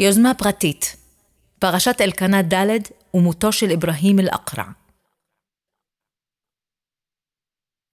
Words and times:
יוזמה 0.00 0.34
פרטית, 0.34 0.96
פרשת 1.58 2.00
אלקנה 2.00 2.42
ד' 2.42 2.78
ומותו 3.14 3.52
של 3.52 3.70
אברהים 3.70 4.18
אל-אקרע. 4.18 4.64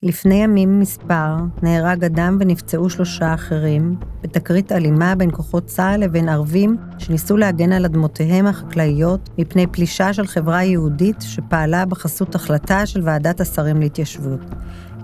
לפני 0.03 0.35
ימים 0.35 0.79
מספר 0.79 1.35
נהרג 1.63 2.03
אדם 2.03 2.37
ונפצעו 2.39 2.89
שלושה 2.89 3.33
אחרים 3.33 3.95
בתקרית 4.21 4.71
אלימה 4.71 5.15
בין 5.15 5.31
כוחות 5.31 5.65
צה"ל 5.65 5.99
לבין 5.99 6.29
ערבים 6.29 6.77
שניסו 6.99 7.37
להגן 7.37 7.71
על 7.71 7.85
אדמותיהם 7.85 8.47
החקלאיות 8.47 9.29
מפני 9.37 9.67
פלישה 9.67 10.13
של 10.13 10.27
חברה 10.27 10.63
יהודית 10.63 11.21
שפעלה 11.21 11.85
בחסות 11.85 12.35
החלטה 12.35 12.85
של 12.85 13.01
ועדת 13.03 13.41
השרים 13.41 13.79
להתיישבות. 13.79 14.41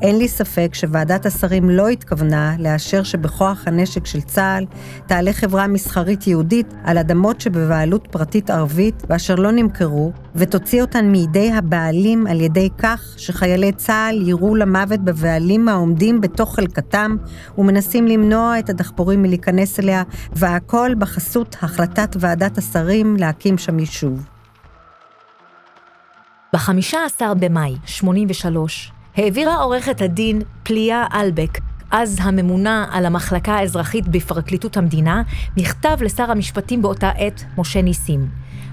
אין 0.04 0.18
לי 0.18 0.28
ספק 0.28 0.72
שוועדת 0.74 1.26
השרים 1.26 1.70
לא 1.70 1.88
התכוונה 1.88 2.56
לאשר 2.60 3.04
שבכוח 3.04 3.64
הנשק 3.68 4.06
של 4.06 4.22
צה"ל 4.22 4.66
תעלה 5.08 5.34
חברה 5.34 5.68
מסחרית 5.68 6.28
יהודית 6.28 6.74
על 6.84 6.98
אדמות 6.98 7.42
שבבעלות 7.42 8.08
פרטית 8.12 8.50
ערבית 8.50 9.04
ואשר 9.10 9.36
לא 9.36 9.52
נמכרו, 9.52 10.12
ותוציא 10.36 10.82
אותן 10.82 11.06
מידי 11.06 11.52
הבעלים 11.52 12.28
על 12.28 12.42
ידי 12.42 12.70
כך 12.78 13.14
שחיילי 13.18 13.72
צה"ל 13.72 14.22
יירו 14.22 14.56
למוות 14.56 15.00
בבעלים 15.00 15.70
העומדים 15.70 16.22
בתוך 16.22 16.56
חלקתם 16.56 17.16
ומנסים 17.58 18.08
למנוע 18.08 18.60
את 18.60 18.70
הדחפורים 18.70 19.22
מלהיכנס 19.22 19.80
אליה, 19.80 20.04
והכל 20.36 20.92
בחסות 21.00 21.56
החלטת 21.62 22.16
ועדת 22.20 22.58
השרים 22.58 23.16
להקים 23.20 23.58
שם 23.58 23.80
יישוב. 23.80 24.26
ב-15 26.54 27.22
במאי 27.40 27.76
83 27.86 28.92
העבירה 29.18 29.56
עורכת 29.56 30.02
הדין 30.02 30.42
פליה 30.64 31.06
אלבק, 31.14 31.60
אז 31.92 32.18
הממונה 32.22 32.86
על 32.92 33.06
המחלקה 33.06 33.54
האזרחית 33.54 34.08
בפרקליטות 34.08 34.78
המדינה, 34.78 35.22
מכתב 35.58 35.98
לשר 36.02 36.32
המשפטים 36.32 36.82
באותה 36.82 37.10
עת, 37.10 37.44
משה 37.58 37.82
ניסים. 37.82 38.28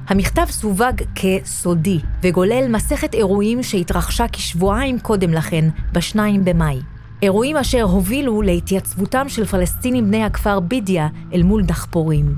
המכתב 0.08 0.46
סווג 0.50 1.02
כסודי 1.14 1.98
וגולל 2.23 2.68
מסכת 2.68 3.15
אירועים 3.15 3.62
שהתרחשה 3.62 4.24
כשבועיים 4.32 4.98
קודם 4.98 5.34
לכן, 5.34 5.68
ב-2 5.92 6.18
במאי. 6.45 6.80
אירועים 7.22 7.56
אשר 7.56 7.82
הובילו 7.82 8.43
להתייצבותם 8.43 9.28
של 9.28 9.45
פלסטינים 9.45 10.06
בני 10.06 10.24
הכפר 10.24 10.60
בידיה 10.60 11.09
אל 11.34 11.43
מול 11.43 11.62
דחפורים. 11.62 12.34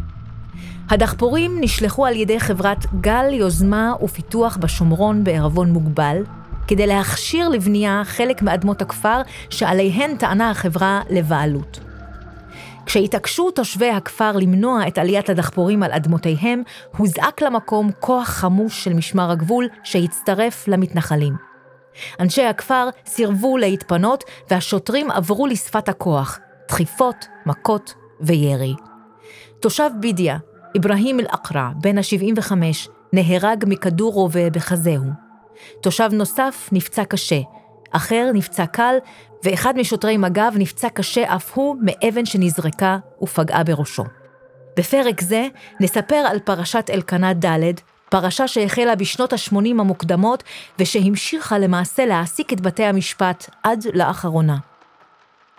הדחפורים 0.91 1.57
נשלחו 1.61 2.07
על 2.07 2.17
ידי 2.17 2.41
חברת 2.41 2.87
גל 3.01 3.33
יוזמה 3.33 3.93
ופיתוח 4.03 4.57
בשומרון 4.57 5.25
בערבון 5.25 5.71
מוגבל, 5.71 6.23
כדי 6.73 6.87
להכשיר 6.87 7.49
לבנייה 7.49 8.03
חלק 8.05 8.43
מאדמות 8.43 8.83
הכפר 8.83 9.21
שעליהן 9.51 10.17
טענה 10.17 10.51
החברה 10.51 11.01
לבעלות. 11.11 11.81
כשהתעקשו 12.87 13.51
תושבי 13.51 13.91
הכפר 13.91 14.33
למנוע 14.33 14.89
את 14.89 14.99
עליית 14.99 15.31
הדחפורים 15.31 15.83
על 15.83 15.93
אדמותיהם, 15.93 16.63
הוזעק 16.97 17.43
למקום 17.43 17.91
כוח 18.01 18.29
חמוש 18.29 18.85
של 18.85 18.95
משמר 18.95 19.31
הגבול 19.31 19.69
שהצטרף 19.85 20.69
למתנחלים. 20.69 21.35
אנשי 22.21 22.45
הכפר 22.45 22.89
סירבו 23.07 23.57
להתפנות 23.57 24.25
והשוטרים 24.51 25.11
עברו 25.11 25.47
לשפת 25.47 25.89
הכוח, 25.89 26.39
דחיפות, 26.69 27.27
מכות 27.47 27.95
וירי. 28.21 28.75
תושב 29.61 29.91
בידיה, 30.01 30.39
אברהים 30.79 31.21
אל-אקרע, 31.21 31.71
בן 31.81 31.99
ה-75, 31.99 32.53
נהרג 33.13 33.65
מכדור 33.67 34.13
רובה 34.13 34.51
בחזהו. 34.51 35.32
תושב 35.81 36.09
נוסף 36.13 36.69
נפצע 36.73 37.05
קשה, 37.05 37.41
אחר 37.91 38.31
נפצע 38.35 38.67
קל, 38.67 38.97
ואחד 39.45 39.77
משוטרי 39.77 40.17
מג"ב 40.17 40.53
נפצע 40.55 40.89
קשה 40.89 41.35
אף 41.37 41.53
הוא 41.55 41.77
מאבן 41.83 42.27
שנזרקה 42.27 42.99
ופגעה 43.23 43.65
בראשו. 43.65 44.05
בפרק 44.77 45.21
זה 45.21 45.47
נספר 45.81 46.15
על 46.15 46.39
פרשת 46.39 46.91
אלקנה 46.93 47.33
ד', 47.35 47.73
פרשה 48.11 48.49
שהחלה 48.49 48.95
בשנות 48.95 49.33
ה-80 49.33 49.57
המוקדמות, 49.57 50.43
ושהמשיכה 50.79 51.59
למעשה 51.59 52.07
להעסיק 52.07 52.53
את 52.53 52.61
בתי 52.61 52.85
המשפט 52.85 53.51
עד 53.63 53.85
לאחרונה. 53.95 54.57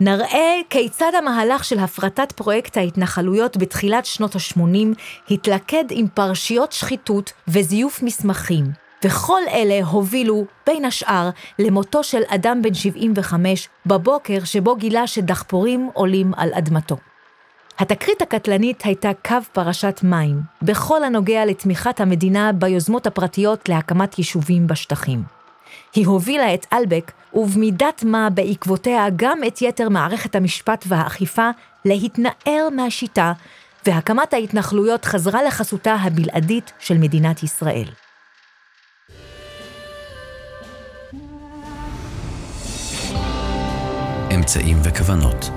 נראה 0.01 0.59
כיצד 0.69 1.11
המהלך 1.17 1.63
של 1.63 1.79
הפרטת 1.79 2.31
פרויקט 2.31 2.77
ההתנחלויות 2.77 3.57
בתחילת 3.57 4.05
שנות 4.05 4.35
ה-80 4.35 4.99
התלכד 5.29 5.83
עם 5.89 6.07
פרשיות 6.07 6.71
שחיתות 6.71 7.33
וזיוף 7.47 8.03
מסמכים, 8.03 8.82
וכל 9.03 9.41
אלה 9.51 9.85
הובילו, 9.85 10.45
בין 10.67 10.85
השאר, 10.85 11.29
למותו 11.59 12.03
של 12.03 12.21
אדם 12.27 12.61
בן 12.61 12.73
75 12.73 13.69
בבוקר 13.85 14.43
שבו 14.43 14.75
גילה 14.75 15.07
שדחפורים 15.07 15.89
עולים 15.93 16.33
על 16.37 16.49
אדמתו. 16.53 16.97
התקרית 17.79 18.21
הקטלנית 18.21 18.81
הייתה 18.83 19.11
קו 19.25 19.35
פרשת 19.53 19.99
מים, 20.03 20.41
בכל 20.61 21.03
הנוגע 21.03 21.45
לתמיכת 21.45 22.01
המדינה 22.01 22.51
ביוזמות 22.51 23.07
הפרטיות 23.07 23.69
להקמת 23.69 24.17
יישובים 24.17 24.67
בשטחים. 24.67 25.23
היא 25.95 26.07
הובילה 26.07 26.53
את 26.53 26.65
אלבק, 26.73 27.11
ובמידת 27.33 28.03
מה 28.03 28.29
בעקבותיה 28.29 29.05
גם 29.15 29.39
את 29.47 29.61
יתר 29.61 29.89
מערכת 29.89 30.35
המשפט 30.35 30.85
והאכיפה, 30.87 31.49
להתנער 31.85 32.69
מהשיטה, 32.75 33.33
והקמת 33.85 34.33
ההתנחלויות 34.33 35.05
חזרה 35.05 35.43
לחסותה 35.43 35.93
הבלעדית 35.93 36.71
של 36.79 36.97
מדינת 36.97 37.43
ישראל. 37.43 37.87
אמצעים 44.43 44.79
וכוונות. 44.83 45.49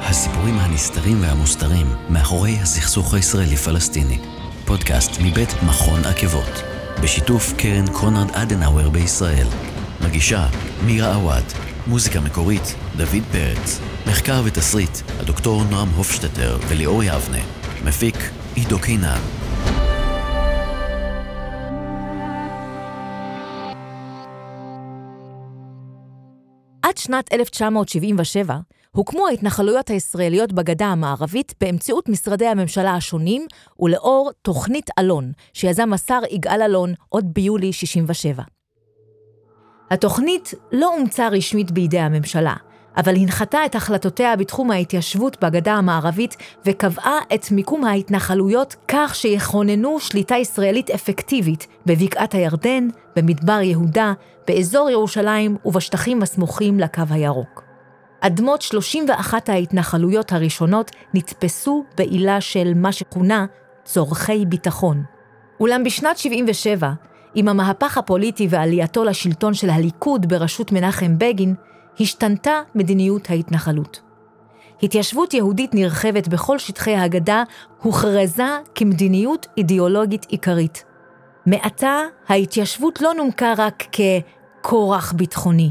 הסיפורים 0.00 0.58
הנסתרים 0.58 1.22
והמוסתרים 1.22 1.86
מאחורי 2.08 2.58
הסכסוך 2.62 3.14
הישראלי-פלסטיני. 3.14 4.18
פודקאסט 4.64 5.10
מבית 5.20 5.48
מכון 5.66 6.04
עקבות, 6.04 6.62
בשיתוף 7.02 7.52
קרן 7.56 7.86
קונרד 7.92 8.30
אדנאואר 8.30 8.90
בישראל. 8.90 9.46
מגישה 10.00 10.46
מירה 10.86 11.14
עווד, 11.14 11.44
מוזיקה 11.86 12.20
מקורית 12.20 12.74
דוד 12.96 13.22
פרץ, 13.32 13.80
מחקר 14.06 14.42
ותסריט 14.44 14.98
הדוקטור 15.20 15.64
נועם 15.70 15.88
הופשטטר 15.88 16.58
וליאור 16.68 17.04
יבנה, 17.04 17.42
מפיק 17.84 18.16
עידו 18.54 18.78
קינן. 18.78 19.20
עד 26.84 26.96
שנת 26.96 27.32
1977 27.32 28.56
הוקמו 28.90 29.26
ההתנחלויות 29.26 29.90
הישראליות 29.90 30.52
בגדה 30.52 30.86
המערבית 30.86 31.54
באמצעות 31.60 32.08
משרדי 32.08 32.46
הממשלה 32.46 32.94
השונים 32.94 33.46
ולאור 33.80 34.30
תוכנית 34.42 34.90
אלון, 34.98 35.32
שיזם 35.52 35.92
השר 35.92 36.20
יגאל 36.30 36.62
אלון 36.62 36.94
עוד 37.08 37.24
ביולי 37.34 37.72
67. 37.72 38.42
התוכנית 39.90 40.54
לא 40.72 40.96
אומצה 40.96 41.28
רשמית 41.28 41.70
בידי 41.70 41.98
הממשלה, 41.98 42.54
אבל 42.96 43.16
הנחתה 43.16 43.66
את 43.66 43.74
החלטותיה 43.74 44.36
בתחום 44.36 44.70
ההתיישבות 44.70 45.44
בגדה 45.44 45.74
המערבית 45.74 46.36
וקבעה 46.66 47.18
את 47.34 47.50
מיקום 47.50 47.84
ההתנחלויות 47.84 48.76
כך 48.88 49.14
שיכוננו 49.14 50.00
שליטה 50.00 50.36
ישראלית 50.36 50.90
אפקטיבית 50.90 51.66
בבקעת 51.86 52.34
הירדן, 52.34 52.88
במדבר 53.16 53.60
יהודה, 53.62 54.12
באזור 54.46 54.90
ירושלים 54.90 55.56
ובשטחים 55.64 56.22
הסמוכים 56.22 56.80
לקו 56.80 57.02
הירוק. 57.10 57.64
אדמות 58.20 58.62
31 58.62 59.48
ההתנחלויות 59.48 60.32
הראשונות 60.32 60.90
נתפסו 61.14 61.84
בעילה 61.96 62.40
של 62.40 62.72
מה 62.76 62.92
שכונה 62.92 63.46
צורכי 63.84 64.46
ביטחון. 64.46 65.02
אולם 65.60 65.84
בשנת 65.84 66.18
77, 66.18 66.92
עם 67.34 67.48
המהפך 67.48 67.98
הפוליטי 67.98 68.46
ועלייתו 68.50 69.04
לשלטון 69.04 69.54
של 69.54 69.70
הליכוד 69.70 70.28
בראשות 70.28 70.72
מנחם 70.72 71.18
בגין, 71.18 71.54
השתנתה 72.00 72.60
מדיניות 72.74 73.30
ההתנחלות. 73.30 74.00
התיישבות 74.82 75.34
יהודית 75.34 75.74
נרחבת 75.74 76.28
בכל 76.28 76.58
שטחי 76.58 76.96
הגדה 76.96 77.42
הוכרזה 77.82 78.58
כמדיניות 78.74 79.46
אידיאולוגית 79.56 80.26
עיקרית. 80.28 80.84
מעתה 81.46 82.00
ההתיישבות 82.28 83.00
לא 83.00 83.14
נומקה 83.14 83.52
רק 83.56 83.84
ככורח 84.62 85.12
ביטחוני. 85.12 85.70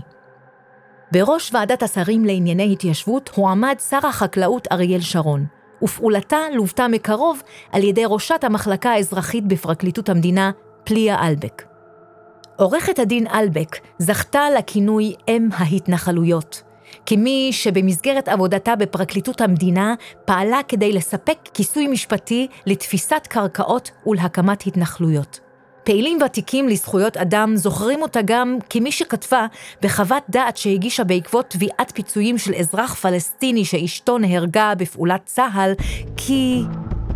בראש 1.12 1.54
ועדת 1.54 1.84
השרים 1.84 2.26
לענייני 2.26 2.74
התיישבות 2.74 3.30
הועמד 3.36 3.76
שר 3.90 4.08
החקלאות 4.08 4.68
אריאל 4.72 5.02
שרון, 5.02 5.46
ופעולתה 5.84 6.38
לוותה 6.54 6.88
מקרוב 6.88 7.42
על 7.72 7.84
ידי 7.84 8.04
ראשת 8.06 8.44
המחלקה 8.44 8.92
האזרחית 8.92 9.48
בפרקליטות 9.48 10.10
המדינה, 10.10 10.52
פליה 10.84 11.28
אלבק. 11.28 11.73
עורכת 12.56 13.00
הדין 13.00 13.28
אלבק 13.28 13.78
זכתה 14.00 14.42
לכינוי 14.58 15.14
אם 15.28 15.50
ההתנחלויות, 15.54 16.64
כמי 17.06 17.50
שבמסגרת 17.52 18.28
עבודתה 18.28 18.76
בפרקליטות 18.76 19.42
המדינה 19.42 19.96
פעלה 20.26 20.60
כדי 20.68 20.94
לספק 20.94 21.38
כיסוי 21.54 21.88
משפטי 21.88 22.48
לתפיסת 22.66 23.28
קרקעות 23.30 23.92
ולהקמת 24.06 24.68
התנחלויות. 24.68 25.40
פעילים 25.84 26.18
ותיקים 26.26 26.70
לזכויות 26.70 27.18
אדם 27.18 27.56
זוכרים 27.56 28.02
אותה 28.02 28.20
גם 28.26 28.58
כמי 28.70 28.92
שכתבה 28.92 29.46
בחוות 29.82 30.24
דעת 30.30 30.58
שהגישה 30.58 31.04
בעקבות 31.04 31.50
תביעת 31.50 31.92
פיצויים 31.96 32.38
של 32.38 32.54
אזרח 32.54 32.94
פלסטיני 32.94 33.66
שאשתו 33.66 34.18
נהרגה 34.18 34.74
בפעולת 34.78 35.22
צה"ל, 35.26 35.72
כי 36.18 36.62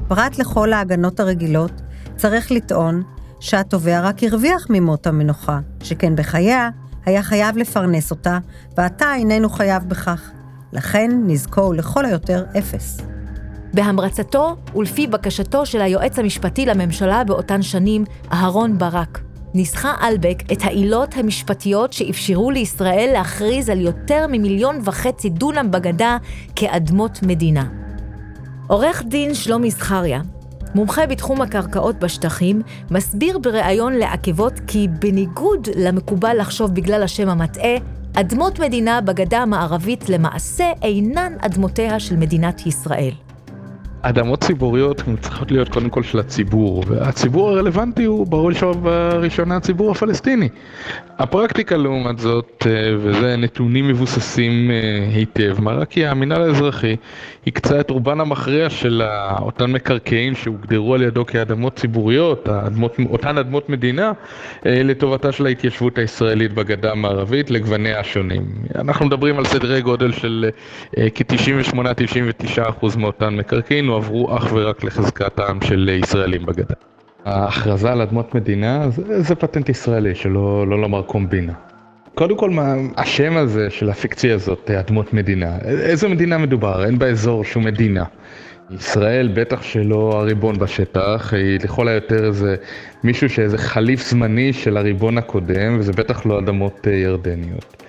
פרט 0.07 0.39
לכל 0.39 0.74
ההגנות 0.74 1.19
הרגילות, 1.19 1.72
צריך 2.18 2.51
לטעון 2.51 3.17
שהתובע 3.39 4.01
רק 4.01 4.24
הרוויח 4.24 4.68
ממות 4.69 5.07
המנוחה, 5.07 5.60
שכן 5.84 6.16
בחייה 6.16 6.69
היה 7.06 7.24
חייב 7.24 7.57
לפרנס 7.57 8.12
אותה, 8.12 8.39
ועתה 8.78 9.16
איננו 9.16 9.50
חייב 9.50 9.84
בכך. 9.84 10.31
לכן 10.74 11.12
הוא 11.56 11.75
לכל 11.75 12.06
היותר 12.06 12.45
אפס. 12.57 13.01
בהמרצתו 13.74 14.56
ולפי 14.75 15.07
בקשתו 15.07 15.66
של 15.66 15.81
היועץ 15.81 16.19
המשפטי 16.19 16.66
לממשלה 16.66 17.24
באותן 17.24 17.62
שנים, 17.62 18.04
אהרון 18.31 18.78
ברק, 18.78 19.19
ניסחה 19.54 19.94
אלבק 20.01 20.44
את 20.51 20.57
העילות 20.63 21.18
המשפטיות 21.18 21.94
שאפשרו 21.94 22.51
לישראל 22.51 23.10
להכריז 23.13 23.69
על 23.69 23.81
יותר 23.81 24.25
ממיליון 24.28 24.80
וחצי 24.84 25.30
דונם 25.30 25.72
בגדה 25.72 26.18
כאדמות 26.56 27.19
מדינה. 27.24 27.66
עורך 28.68 29.04
דין 29.07 29.34
שלומי 29.34 29.72
זכריה, 29.72 30.22
מומחה 30.77 31.06
בתחום 31.06 31.41
הקרקעות 31.41 32.00
בשטחים, 32.00 32.62
מסביר 32.91 33.38
בריאיון 33.38 33.94
לעקבות 33.94 34.53
כי 34.68 34.88
בניגוד 35.00 35.68
למקובל 35.75 36.38
לחשוב 36.39 36.75
בגלל 36.75 37.03
השם 37.03 37.29
המטעה, 37.29 37.75
אדמות 38.13 38.59
מדינה 38.59 39.01
בגדה 39.01 39.39
המערבית 39.39 40.09
למעשה 40.09 40.65
אינן 40.81 41.33
אדמותיה 41.39 42.00
של 42.00 42.15
מדינת 42.15 42.65
ישראל. 42.65 43.26
אדמות 44.02 44.44
ציבוריות 44.44 45.04
צריכות 45.22 45.52
להיות 45.52 45.70
קודם 45.70 45.90
כל 45.90 46.04
של 46.04 46.20
הציבור, 46.20 46.84
והציבור 46.88 47.50
הרלוונטי 47.50 48.04
הוא 48.04 48.28
בראש 48.28 48.64
ובראשונה 48.64 49.56
הציבור 49.56 49.92
הפלסטיני. 49.92 50.50
הפרקטיקה 51.20 51.78
לעומת 51.78 52.20
זאת, 52.20 52.68
אה, 52.68 52.96
וזה 52.98 53.36
נתונים 53.38 53.88
מבוססים 53.88 54.72
אה, 54.72 55.08
היטב, 55.14 55.62
מראה 55.62 55.86
כי 55.86 56.06
המינהל 56.06 56.42
האזרחי 56.42 56.96
הקצה 57.48 57.80
את 57.80 57.90
רובן 57.90 58.20
המכריע 58.20 58.70
של 58.70 59.02
אותן 59.40 59.72
מקרקעין 59.72 60.36
שהוגדרו 60.36 60.94
על 60.94 61.02
ידו 61.02 61.26
כאדמות 61.26 61.76
ציבוריות, 61.76 62.48
האדמות, 62.48 62.96
אותן 63.10 63.38
אדמות 63.38 63.70
מדינה, 63.70 64.12
אה, 64.66 64.84
לטובתה 64.84 65.32
של 65.32 65.46
ההתיישבות 65.46 65.98
הישראלית 65.98 66.54
בגדה 66.54 66.92
המערבית 66.92 67.52
לגווניה 67.52 68.00
השונים. 68.00 68.46
אנחנו 68.76 69.06
מדברים 69.06 69.38
על 69.38 69.46
סדרי 69.46 69.82
גודל 69.82 70.12
של 70.12 70.50
כ-98-99% 71.16 72.98
מאותן 72.98 73.36
מקרקעין, 73.36 73.87
הועברו 73.88 74.38
אך 74.38 74.54
ורק 74.54 74.84
לחזקתם 74.84 75.57
של 75.62 75.89
ישראלים 76.04 76.45
בגדה. 76.45 76.75
ההכרזה 77.25 77.92
על 77.92 78.01
אדמות 78.01 78.36
מדינה 78.36 78.89
זה, 78.89 79.22
זה 79.22 79.36
פטנט 79.36 79.69
ישראלי, 79.69 80.16
שלא 80.16 80.68
לא 80.68 80.81
לומר 80.81 81.01
קומבינה. 81.01 81.54
קודם 82.16 82.38
כל, 82.38 82.50
מה, 82.50 82.74
השם 82.98 83.38
הזה 83.38 83.69
של 83.69 83.89
הפיקציה 83.89 84.36
הזאת, 84.36 84.72
אדמות 84.72 85.13
מדינה, 85.13 85.57
איזה 85.66 86.07
מדינה 86.07 86.38
מדובר? 86.38 86.86
אין 86.86 87.00
באזור 87.00 87.44
שום 87.44 87.63
מדינה. 87.63 88.04
ישראל 88.72 89.30
בטח 89.34 89.62
שלא 89.62 90.19
הריבון 90.19 90.60
בשטח, 90.60 91.34
היא 91.34 91.60
לכל 91.63 91.88
היותר 91.88 92.25
איזה 92.25 92.56
מישהו 93.04 93.30
שאיזה 93.30 93.57
חליף 93.57 94.10
זמני 94.10 94.54
של 94.54 94.78
הריבון 94.78 95.18
הקודם, 95.18 95.78
וזה 95.80 95.92
בטח 95.92 96.25
לא 96.25 96.39
אדמות 96.39 96.88
אה, 96.88 96.94
ירדניות. 96.94 97.84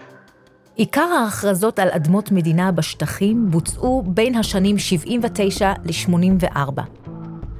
עיקר 0.78 1.00
ההכרזות 1.00 1.78
על 1.78 1.88
אדמות 1.90 2.32
מדינה 2.32 2.72
בשטחים 2.72 3.50
בוצעו 3.50 4.02
בין 4.06 4.34
השנים 4.34 4.78
79 4.78 5.72
ל-84. 5.84 6.80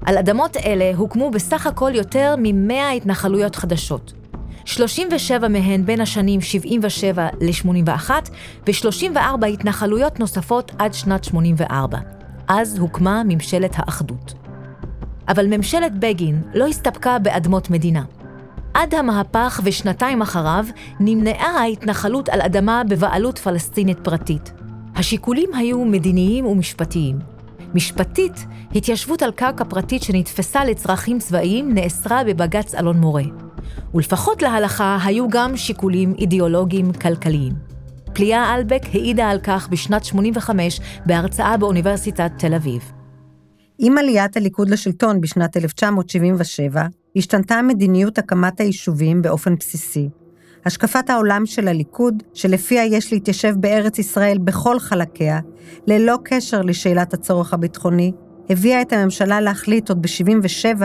על 0.05 0.19
אדמות 0.19 0.57
אלה 0.57 0.93
הוקמו 0.97 1.31
בסך 1.31 1.67
הכל 1.67 1.91
יותר 1.95 2.35
מ-100 2.39 2.97
התנחלויות 2.97 3.57
חדשות. 3.57 4.13
37 4.65 5.49
מהן 5.49 5.87
בין 5.87 6.01
השנים 6.01 6.41
77 6.41 7.29
ל-81, 7.41 8.11
ו-34 8.67 9.47
התנחלויות 9.47 10.21
נוספות 10.21 10.73
עד 10.79 10.95
שנת 10.95 11.25
84. 11.25 11.99
אז 12.49 12.79
הוקמה 12.79 13.23
ממשלת 13.25 13.73
האחדות. 13.75 14.35
אבל 15.29 15.57
ממשלת 15.57 15.99
בגין 15.99 16.43
לא 16.55 16.67
הסתפקה 16.67 17.19
באדמות 17.19 17.71
מדינה. 17.71 18.03
עד 18.79 18.95
המהפך 18.95 19.61
ושנתיים 19.65 20.23
אחריו 20.23 20.67
נמנעה 21.01 21.61
ההתנחלות 21.61 22.29
על 22.29 22.41
אדמה 22.41 22.83
בבעלות 22.89 23.39
פלסטינית 23.39 23.99
פרטית. 24.03 24.53
השיקולים 24.95 25.55
היו 25.55 25.85
מדיניים 25.85 26.47
ומשפטיים. 26.47 27.19
משפטית, 27.75 28.47
התיישבות 28.75 29.23
על 29.23 29.33
קרקע 29.33 29.65
פרטית 29.65 30.03
שנתפסה 30.03 30.65
לצרכים 30.65 31.19
צבאיים 31.19 31.75
נאסרה 31.75 32.25
בבג"ץ 32.25 32.75
אלון 32.75 32.99
מורה. 33.01 33.23
ולפחות 33.95 34.43
להלכה 34.43 34.99
היו 35.05 35.29
גם 35.29 35.57
שיקולים 35.57 36.15
אידיאולוגיים 36.19 36.93
כלכליים. 36.93 37.53
פליאה 38.13 38.55
אלבק 38.55 38.83
העידה 38.95 39.31
על 39.31 39.39
כך 39.43 39.69
בשנת 39.69 40.05
85 40.05 40.81
בהרצאה 41.07 41.57
באוניברסיטת 41.57 42.31
תל 42.39 42.55
אביב. 42.55 42.93
עם 43.79 43.99
עליית 43.99 44.37
הליכוד 44.37 44.69
לשלטון 44.69 45.21
בשנת 45.21 45.57
1977, 45.57 46.87
השתנתה 47.17 47.63
מדיניות 47.63 48.19
הקמת 48.19 48.61
היישובים 48.61 49.23
באופן 49.23 49.55
בסיסי. 49.55 50.09
השקפת 50.65 51.11
העולם 51.11 51.47
של 51.47 51.69
הליכוד, 51.69 52.23
שלפיה 52.35 52.85
יש 52.85 53.13
להתיישב 53.13 53.55
בארץ 53.57 53.99
ישראל 53.99 54.39
בכל 54.39 54.79
חלקיה, 54.79 55.41
ללא 55.87 56.19
קשר 56.25 56.63
לשאלת 56.63 57.15
הצורך 57.15 57.55
הביטחוני, 57.55 58.13
הביאה 58.51 58.83
את 58.83 58.93
הממשלה 58.93 59.41
להחליט 59.41 59.89
עוד 59.89 60.03
ב-77 60.03 60.83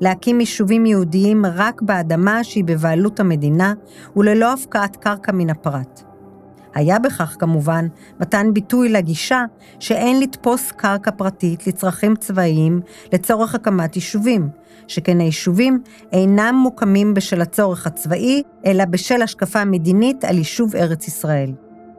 להקים 0.00 0.40
יישובים 0.40 0.86
יהודיים 0.86 1.46
רק 1.46 1.82
באדמה 1.82 2.44
שהיא 2.44 2.64
בבעלות 2.64 3.20
המדינה 3.20 3.74
וללא 4.16 4.52
הפקעת 4.52 4.96
קרקע 4.96 5.32
מן 5.32 5.50
הפרט. 5.50 6.02
היה 6.74 6.98
בכך 6.98 7.36
כמובן 7.38 7.86
מתן 8.20 8.46
ביטוי 8.52 8.88
לגישה 8.88 9.44
שאין 9.80 10.20
לתפוס 10.20 10.72
קרקע 10.72 11.10
פרטית 11.10 11.66
לצרכים 11.66 12.16
צבאיים 12.16 12.80
לצורך 13.12 13.54
הקמת 13.54 13.96
יישובים, 13.96 14.48
שכן 14.86 15.20
היישובים 15.20 15.82
אינם 16.12 16.54
מוקמים 16.62 17.14
בשל 17.14 17.40
הצורך 17.40 17.86
הצבאי, 17.86 18.42
אלא 18.66 18.84
בשל 18.84 19.22
השקפה 19.22 19.64
מדינית 19.64 20.24
על 20.24 20.38
יישוב 20.38 20.76
ארץ 20.76 21.08
ישראל. 21.08 21.52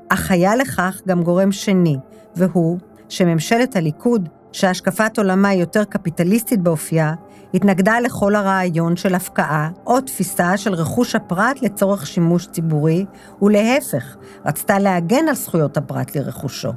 אך 0.09 0.31
היה 0.31 0.55
לכך 0.55 1.01
גם 1.07 1.23
גורם 1.23 1.51
שני, 1.51 1.97
והוא 2.35 2.79
שממשלת 3.09 3.75
הליכוד, 3.75 4.29
שהשקפת 4.51 5.17
עולמה 5.17 5.53
יותר 5.53 5.83
קפיטליסטית 5.83 6.61
באופייה, 6.61 7.13
התנגדה 7.53 7.99
לכל 7.99 8.35
הרעיון 8.35 8.95
של 8.95 9.15
הפקעה 9.15 9.69
או 9.87 10.01
תפיסה 10.01 10.57
של 10.57 10.73
רכוש 10.73 11.15
הפרט 11.15 11.61
לצורך 11.61 12.07
שימוש 12.07 12.47
ציבורי, 12.47 13.05
ולהפך, 13.41 14.15
רצתה 14.45 14.79
להגן 14.79 15.27
על 15.29 15.35
זכויות 15.35 15.77
הפרט 15.77 16.15
לרכושו. 16.15 16.71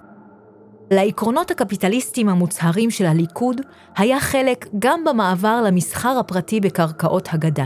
לעקרונות 0.90 1.50
הקפיטליסטיים 1.50 2.28
המוצהרים 2.28 2.90
של 2.90 3.06
הליכוד 3.06 3.60
היה 3.96 4.20
חלק 4.20 4.66
גם 4.78 5.04
במעבר 5.04 5.62
למסחר 5.66 6.18
הפרטי 6.18 6.60
בקרקעות 6.60 7.28
הגדה. 7.32 7.64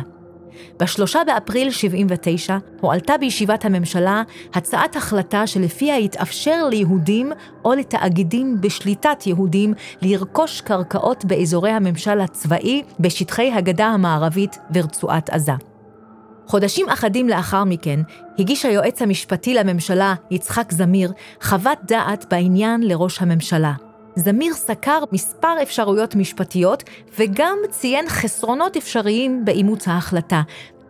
ב-3 0.81 1.25
באפריל 1.27 1.71
79 1.71 2.57
הועלתה 2.81 3.19
בישיבת 3.19 3.65
הממשלה 3.65 4.23
הצעת 4.55 4.97
החלטה 4.97 5.47
שלפיה 5.47 5.99
יתאפשר 5.99 6.69
ליהודים 6.69 7.33
או 7.65 7.73
לתאגידים 7.75 8.61
בשליטת 8.61 9.27
יהודים 9.27 9.75
לרכוש 10.03 10.61
קרקעות 10.61 11.25
באזורי 11.25 11.71
הממשל 11.71 12.21
הצבאי 12.21 12.83
בשטחי 13.01 13.53
הגדה 13.53 13.87
המערבית 13.87 14.59
ורצועת 14.75 15.31
עזה. 15.31 15.70
חודשים 16.51 16.89
אחדים 16.89 17.29
לאחר 17.29 17.65
מכן 17.65 18.01
הגיש 18.39 18.65
היועץ 18.65 19.03
המשפטי 19.03 19.55
לממשלה, 19.55 20.15
יצחק 20.31 20.73
זמיר, 20.73 21.13
חוות 21.43 21.79
דעת 21.85 22.27
בעניין 22.31 22.83
לראש 22.83 23.23
הממשלה. 23.23 23.73
זמיר 24.17 24.55
סקר 24.55 24.99
מספר 25.13 25.55
אפשרויות 25.63 26.17
משפטיות 26.17 26.83
וגם 27.19 27.57
ציין 27.69 28.09
חסרונות 28.09 28.77
אפשריים 28.77 29.45
באימוץ 29.45 29.89
ההחלטה, 29.89 30.43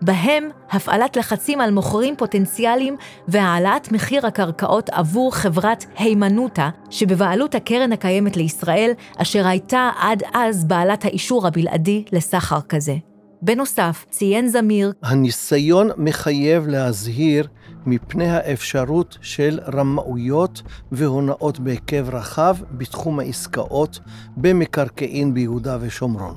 בהם 0.03 0.49
הפעלת 0.71 1.17
לחצים 1.17 1.61
על 1.61 1.71
מוכרים 1.71 2.17
פוטנציאליים 2.17 2.97
והעלאת 3.29 3.93
מחיר 3.93 4.27
הקרקעות 4.27 4.91
עבור 4.91 5.35
חברת 5.35 5.85
הימנותא, 5.99 6.69
שבבעלות 6.91 7.55
הקרן 7.55 7.93
הקיימת 7.93 8.37
לישראל, 8.37 8.93
אשר 9.17 9.47
הייתה 9.47 9.91
עד 9.99 10.23
אז 10.35 10.65
בעלת 10.65 11.05
האישור 11.05 11.47
הבלעדי 11.47 12.05
לסחר 12.13 12.61
כזה. 12.61 13.10
בנוסף, 13.43 14.07
ציין 14.11 14.49
זמיר, 14.49 14.93
הניסיון 15.03 15.89
מחייב 15.97 16.69
להזהיר 16.69 17.49
מפני 17.87 18.29
האפשרות 18.31 19.19
של 19.21 19.61
רמאויות 19.75 20.63
והונאות 20.93 21.61
בהיקף 21.61 22.03
רחב 22.13 22.57
בתחום 22.71 23.19
העסקאות 23.19 24.01
במקרקעין 24.37 25.35
ביהודה 25.35 25.79
ושומרון. 25.81 26.37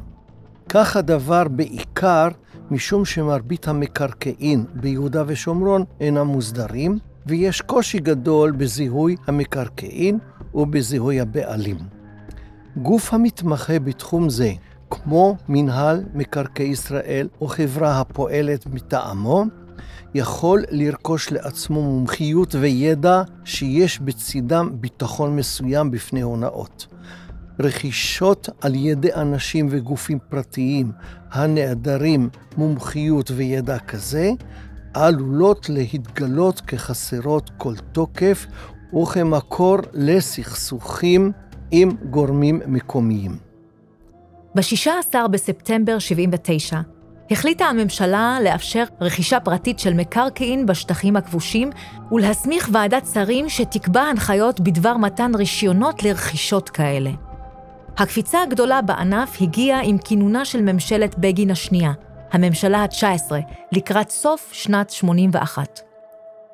כך 0.70 0.98
הדבר 0.98 1.48
בעיקר 1.48 2.28
משום 2.72 3.06
שמרבית 3.06 3.68
המקרקעין 3.68 4.66
ביהודה 4.74 5.24
ושומרון 5.28 5.84
אינם 6.00 6.28
מוסדרים, 6.28 7.00
ויש 7.26 7.62
קושי 7.62 8.00
גדול 8.00 8.52
בזיהוי 8.52 9.16
המקרקעין 9.28 10.20
ובזיהוי 10.54 11.20
הבעלים. 11.20 11.78
גוף 12.78 13.14
המתמחה 13.14 13.80
בתחום 13.80 14.30
זה, 14.30 14.52
כמו 14.94 15.38
מינהל 15.50 16.04
מקרקעי 16.14 16.68
ישראל 16.68 17.28
או 17.42 17.48
חברה 17.48 18.00
הפועלת 18.02 18.66
מטעמו, 18.66 19.46
יכול 20.16 20.64
לרכוש 20.70 21.32
לעצמו 21.32 21.82
מומחיות 21.82 22.56
וידע 22.56 23.22
שיש 23.46 24.00
בצידם 24.00 24.70
ביטחון 24.74 25.36
מסוים 25.36 25.92
בפני 25.92 26.22
הונאות. 26.22 26.88
רכישות 27.60 28.50
על 28.62 28.76
ידי 28.76 29.14
אנשים 29.14 29.68
וגופים 29.70 30.20
פרטיים 30.30 30.92
הנעדרים 31.32 32.30
מומחיות 32.58 33.32
וידע 33.32 33.80
כזה, 33.80 34.32
עלולות 34.94 35.70
להתגלות 35.70 36.62
כחסרות 36.62 37.52
כל 37.58 37.74
תוקף 37.92 38.46
וכמקור 39.02 39.78
לסכסוכים 39.94 41.32
עם 41.72 41.90
גורמים 42.10 42.62
מקומיים. 42.68 43.43
ב-16 44.56 45.28
בספטמבר 45.28 46.00
79 46.00 46.80
החליטה 47.32 47.66
הממשלה 47.66 48.38
לאפשר 48.44 48.84
רכישה 49.02 49.40
פרטית 49.40 49.80
של 49.80 49.94
מקרקעין 49.94 50.66
בשטחים 50.66 51.16
הכבושים 51.16 51.70
ולהסמיך 52.12 52.70
ועדת 52.72 53.08
שרים 53.14 53.50
שתקבע 53.50 54.02
הנחיות 54.02 54.60
בדבר 54.60 54.98
מתן 54.98 55.36
רישיונות 55.36 56.04
לרכישות 56.04 56.70
כאלה. 56.70 57.12
הקפיצה 57.98 58.42
הגדולה 58.42 58.82
בענף 58.82 59.38
הגיעה 59.42 59.82
עם 59.84 59.98
כינונה 59.98 60.46
של 60.46 60.62
ממשלת 60.62 61.18
בגין 61.18 61.52
השנייה, 61.52 61.92
הממשלה 62.32 62.78
ה-19, 62.78 63.32
לקראת 63.72 64.10
סוף 64.10 64.50
שנת 64.54 64.90
81. 64.90 65.80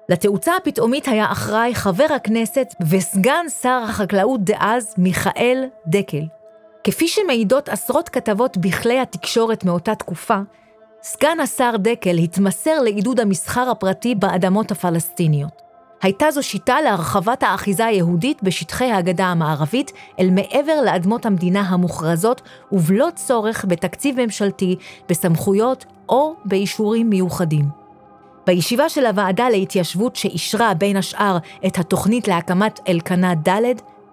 לתאוצה 0.09 0.51
הפתאומית 0.55 1.07
היה 1.07 1.31
אחראי 1.31 1.75
חבר 1.75 2.07
הכנסת 2.15 2.75
וסגן 2.89 3.45
שר 3.61 3.81
החקלאות 3.89 4.43
דאז 4.43 4.95
מיכאל 4.97 5.65
דקל. 5.87 6.38
כפי 6.83 7.07
שמעידות 7.07 7.69
עשרות 7.69 8.09
כתבות 8.09 8.57
בכלי 8.57 8.99
התקשורת 8.99 9.65
מאותה 9.65 9.95
תקופה, 9.95 10.37
סגן 11.03 11.39
השר 11.39 11.75
דקל 11.77 12.17
התמסר 12.17 12.81
לעידוד 12.81 13.19
המסחר 13.19 13.69
הפרטי 13.69 14.15
באדמות 14.15 14.71
הפלסטיניות. 14.71 15.61
הייתה 16.01 16.31
זו 16.31 16.43
שיטה 16.43 16.81
להרחבת 16.81 17.43
האחיזה 17.43 17.85
היהודית 17.85 18.43
בשטחי 18.43 18.91
הגדה 18.91 19.25
המערבית 19.25 19.91
אל 20.19 20.29
מעבר 20.31 20.81
לאדמות 20.85 21.25
המדינה 21.25 21.61
המוכרזות 21.61 22.41
ובלא 22.71 23.07
צורך 23.15 23.65
בתקציב 23.67 24.21
ממשלתי, 24.21 24.75
בסמכויות 25.09 25.85
או 26.09 26.33
באישורים 26.45 27.09
מיוחדים. 27.09 27.65
בישיבה 28.47 28.89
של 28.89 29.05
הוועדה 29.05 29.49
להתיישבות 29.49 30.15
שאישרה 30.15 30.73
בין 30.73 30.97
השאר 30.97 31.37
את 31.67 31.79
התוכנית 31.79 32.27
להקמת 32.27 32.79
אלקנה 32.87 33.35
ד', 33.35 33.63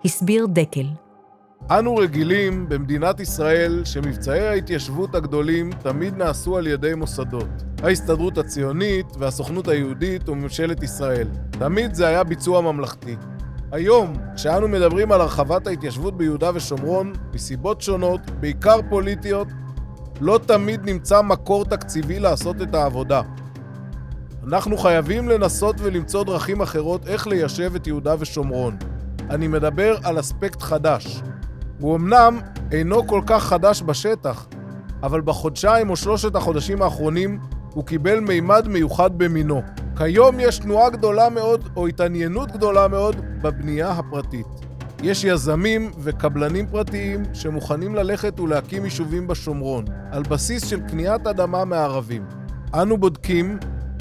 הסביר 0.04 0.46
דקל. 0.48 1.05
אנו 1.70 1.96
רגילים 1.96 2.68
במדינת 2.68 3.20
ישראל 3.20 3.84
שמבצעי 3.84 4.48
ההתיישבות 4.48 5.14
הגדולים 5.14 5.70
תמיד 5.72 6.16
נעשו 6.16 6.56
על 6.56 6.66
ידי 6.66 6.94
מוסדות. 6.94 7.48
ההסתדרות 7.82 8.38
הציונית 8.38 9.06
והסוכנות 9.18 9.68
היהודית 9.68 10.28
וממשלת 10.28 10.82
ישראל. 10.82 11.28
תמיד 11.50 11.94
זה 11.94 12.06
היה 12.06 12.24
ביצוע 12.24 12.60
ממלכתי. 12.60 13.16
היום, 13.72 14.12
כשאנו 14.36 14.68
מדברים 14.68 15.12
על 15.12 15.20
הרחבת 15.20 15.66
ההתיישבות 15.66 16.16
ביהודה 16.16 16.50
ושומרון, 16.54 17.12
מסיבות 17.34 17.80
שונות, 17.80 18.20
בעיקר 18.40 18.80
פוליטיות, 18.88 19.48
לא 20.20 20.40
תמיד 20.46 20.80
נמצא 20.84 21.22
מקור 21.22 21.64
תקציבי 21.64 22.20
לעשות 22.20 22.62
את 22.62 22.74
העבודה. 22.74 23.22
אנחנו 24.46 24.76
חייבים 24.76 25.28
לנסות 25.28 25.76
ולמצוא 25.78 26.24
דרכים 26.24 26.60
אחרות 26.60 27.06
איך 27.06 27.26
ליישב 27.26 27.74
את 27.74 27.86
יהודה 27.86 28.14
ושומרון. 28.18 28.76
אני 29.30 29.48
מדבר 29.48 29.96
על 30.04 30.20
אספקט 30.20 30.62
חדש. 30.62 31.22
הוא 31.80 31.96
אמנם 31.96 32.40
אינו 32.72 33.06
כל 33.06 33.20
כך 33.26 33.44
חדש 33.44 33.82
בשטח, 33.82 34.46
אבל 35.02 35.20
בחודשיים 35.20 35.90
או 35.90 35.96
שלושת 35.96 36.36
החודשים 36.36 36.82
האחרונים 36.82 37.38
הוא 37.74 37.84
קיבל 37.84 38.20
מימד 38.20 38.68
מיוחד 38.68 39.18
במינו. 39.18 39.62
כיום 39.96 40.40
יש 40.40 40.58
תנועה 40.58 40.90
גדולה 40.90 41.28
מאוד, 41.30 41.68
או 41.76 41.86
התעניינות 41.86 42.52
גדולה 42.52 42.88
מאוד, 42.88 43.16
בבנייה 43.42 43.90
הפרטית. 43.90 44.46
יש 45.02 45.24
יזמים 45.24 45.90
וקבלנים 45.98 46.66
פרטיים 46.66 47.22
שמוכנים 47.34 47.94
ללכת 47.94 48.40
ולהקים 48.40 48.84
יישובים 48.84 49.26
בשומרון, 49.26 49.84
על 50.12 50.22
בסיס 50.22 50.66
של 50.66 50.80
קניית 50.80 51.26
אדמה 51.26 51.64
מערבים. 51.64 52.24
אנו 52.74 52.98
בודקים 52.98 53.58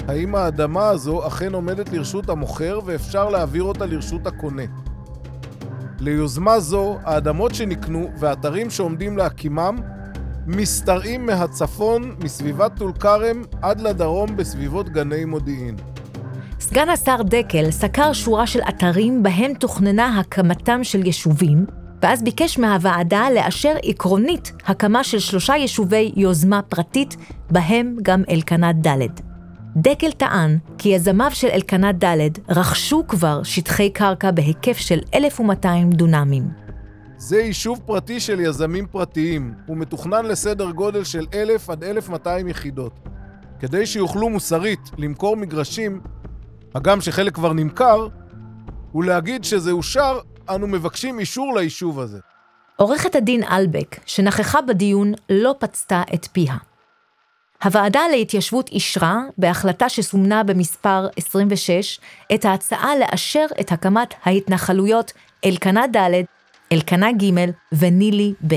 האם 0.08 0.34
האדמה 0.34 0.88
הזו 0.88 1.26
אכן 1.26 1.54
עומדת 1.54 1.92
לרשות 1.92 2.28
המוכר 2.28 2.78
ואפשר 2.84 3.28
להעביר 3.28 3.62
אותה 3.62 3.86
לרשות 3.86 4.26
הקונה. 4.26 4.62
ליוזמה 6.00 6.60
זו, 6.60 6.98
האדמות 7.04 7.54
שנקנו 7.54 8.10
והאתרים 8.18 8.70
שעומדים 8.70 9.16
להקימם 9.16 9.76
משתרעים 10.46 11.26
מהצפון, 11.26 12.14
מסביבת 12.24 12.72
טול 12.76 12.92
כרם, 12.92 13.42
עד 13.62 13.80
לדרום 13.80 14.36
בסביבות 14.36 14.88
גני 14.88 15.24
מודיעין. 15.24 15.76
סגן 16.60 16.88
השר 16.88 17.22
דקל 17.22 17.70
סקר 17.70 18.12
שורה 18.12 18.46
של 18.46 18.60
אתרים 18.68 19.22
בהם 19.22 19.54
תוכננה 19.54 20.20
הקמתם 20.20 20.84
של 20.84 21.06
יישובים, 21.06 21.66
ואז 22.02 22.22
ביקש 22.22 22.58
מהוועדה 22.58 23.26
לאשר 23.34 23.72
עקרונית 23.82 24.52
הקמה 24.66 25.04
של 25.04 25.18
שלושה 25.18 25.56
יישובי 25.56 26.12
יוזמה 26.16 26.62
פרטית, 26.62 27.16
בהם 27.50 27.96
גם 28.02 28.22
אלקנה 28.30 28.72
ד'. 28.72 29.25
דקל 29.78 30.12
טען 30.12 30.58
כי 30.78 30.88
יזמיו 30.88 31.30
של 31.30 31.48
אלקנה 31.48 31.92
ד' 31.92 32.28
רכשו 32.48 33.04
כבר 33.08 33.42
שטחי 33.42 33.90
קרקע 33.90 34.30
בהיקף 34.30 34.76
של 34.76 34.98
1,200 35.14 35.90
דונמים. 35.90 36.48
זה 37.16 37.40
יישוב 37.40 37.80
פרטי 37.86 38.20
של 38.20 38.40
יזמים 38.40 38.86
פרטיים. 38.86 39.54
הוא 39.66 39.76
מתוכנן 39.76 40.26
לסדר 40.26 40.70
גודל 40.70 41.04
של 41.04 41.26
1,000 41.34 41.70
עד 41.70 41.84
1,200 41.84 42.48
יחידות. 42.48 42.92
כדי 43.60 43.86
שיוכלו 43.86 44.28
מוסרית 44.28 44.90
למכור 44.98 45.36
מגרשים, 45.36 46.00
הגם 46.74 47.00
שחלק 47.00 47.34
כבר 47.34 47.52
נמכר, 47.52 48.08
ולהגיד 48.94 49.44
שזה 49.44 49.70
אושר, 49.70 50.18
אנו 50.48 50.66
מבקשים 50.66 51.18
אישור 51.18 51.54
ליישוב 51.56 52.00
הזה. 52.00 52.18
עורכת 52.76 53.14
הדין 53.14 53.42
אלבק, 53.44 53.96
שנכחה 54.06 54.62
בדיון, 54.62 55.12
לא 55.30 55.54
פצתה 55.58 56.02
את 56.14 56.26
פיה. 56.32 56.56
הוועדה 57.66 58.00
להתיישבות 58.10 58.68
אישרה, 58.68 59.22
בהחלטה 59.38 59.88
שסומנה 59.88 60.42
במספר 60.42 61.06
26, 61.16 62.00
את 62.34 62.44
ההצעה 62.44 62.90
לאשר 62.98 63.46
את 63.60 63.72
הקמת 63.72 64.14
ההתנחלויות 64.24 65.12
אלקנה 65.44 65.84
ד', 65.96 66.10
אלקנה 66.72 67.12
ג' 67.12 67.50
ונילי 67.72 68.32
ב'. 68.46 68.54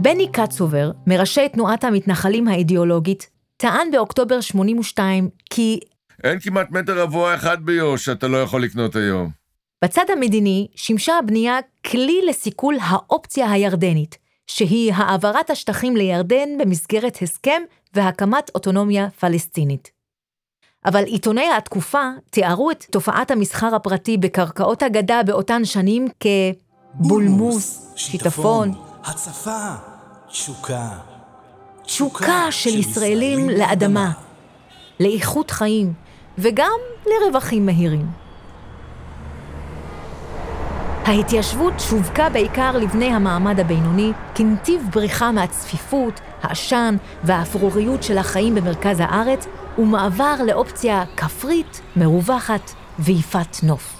בני 0.00 0.28
קצובר, 0.32 0.90
מראשי 1.06 1.48
תנועת 1.48 1.84
המתנחלים 1.84 2.48
האידיאולוגית, 2.48 3.30
טען 3.56 3.90
באוקטובר 3.90 4.40
82 4.40 5.28
כי 5.50 5.80
אין 6.24 6.40
כמעט 6.40 6.70
מטר 6.70 7.02
רבוע 7.02 7.34
אחד 7.34 7.58
ביו"ש 7.64 8.04
שאתה 8.04 8.28
לא 8.28 8.42
יכול 8.42 8.62
לקנות 8.62 8.96
היום. 8.96 9.41
בצד 9.82 10.04
המדיני 10.12 10.66
שימשה 10.74 11.18
הבנייה 11.18 11.58
כלי 11.86 12.20
לסיכול 12.28 12.76
האופציה 12.82 13.52
הירדנית, 13.52 14.18
שהיא 14.46 14.92
העברת 14.94 15.50
השטחים 15.50 15.96
לירדן 15.96 16.58
במסגרת 16.58 17.18
הסכם 17.22 17.62
והקמת 17.94 18.50
אוטונומיה 18.54 19.10
פלסטינית. 19.10 19.90
אבל 20.84 21.04
עיתוני 21.04 21.52
התקופה 21.56 22.02
תיארו 22.30 22.70
את 22.70 22.84
תופעת 22.90 23.30
המסחר 23.30 23.74
הפרטי 23.74 24.16
בקרקעות 24.16 24.82
הגדה 24.82 25.22
באותן 25.26 25.64
שנים 25.64 26.08
כבולמוס, 27.00 27.92
שיטפון, 27.96 28.72
הצפה, 29.04 29.68
תשוקה. 30.28 30.88
תשוקה 31.82 32.46
של 32.50 32.78
ישראלים 32.78 33.50
לאדמה, 33.50 34.12
לאיכות 35.00 35.50
חיים 35.50 35.92
וגם 36.38 36.78
לרווחים 37.06 37.66
מהירים. 37.66 38.22
ההתיישבות 41.04 41.72
שווקה 41.78 42.28
בעיקר 42.28 42.78
לבני 42.78 43.06
המעמד 43.06 43.60
הבינוני 43.60 44.12
כנתיב 44.34 44.82
בריחה 44.92 45.32
מהצפיפות, 45.32 46.20
העשן 46.42 46.96
והאפרוריות 47.24 48.02
של 48.02 48.18
החיים 48.18 48.54
במרכז 48.54 49.00
הארץ, 49.00 49.46
ומעבר 49.78 50.34
לאופציה 50.46 51.04
כפרית, 51.16 51.80
מרווחת 51.96 52.72
ויפת 52.98 53.62
נוף. 53.62 53.96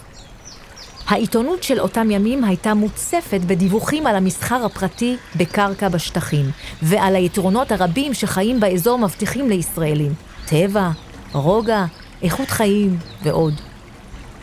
העיתונות 1.09 1.63
של 1.63 1.81
אותם 1.81 2.11
ימים 2.11 2.45
הייתה 2.45 2.75
מוצפת 2.75 3.41
בדיווחים 3.47 4.07
על 4.07 4.17
המסחר 4.17 4.65
הפרטי 4.65 5.17
בקרקע 5.37 5.89
בשטחים, 5.89 6.51
ועל 6.83 7.17
היתרונות 7.17 7.73
הרבים 7.73 8.15
שחיים 8.15 8.61
באזור 8.61 8.99
מבטיחים 8.99 9.49
לישראלים, 9.49 10.13
טבע, 10.47 10.91
רוגע, 11.33 11.85
איכות 12.23 12.51
חיים 12.51 12.99
ועוד. 13.23 13.55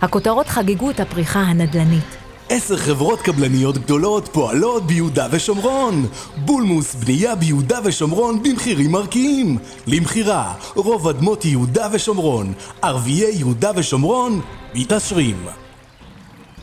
הכותרות 0.02 0.48
חגגו 0.48 0.90
את 0.90 1.00
הפריחה 1.00 1.40
הנדל"נית. 1.40 2.19
עשר 2.52 2.78
חברות 2.78 3.22
קבלניות 3.22 3.78
גדולות 3.78 4.28
פועלות 4.28 4.88
ביהודה 4.88 5.28
ושומרון. 5.32 6.06
בולמוס 6.38 6.96
בנייה 6.96 7.36
ביהודה 7.36 7.80
ושומרון 7.84 8.44
במחירים 8.44 8.92
מרקיעים. 8.92 9.58
למכירה, 9.88 10.54
רוב 10.76 11.08
אדמות 11.08 11.46
יהודה 11.46 11.88
ושומרון. 11.92 12.54
ערביי 12.82 13.36
יהודה 13.36 13.72
ושומרון 13.76 14.42
מתעשרים. 14.76 15.46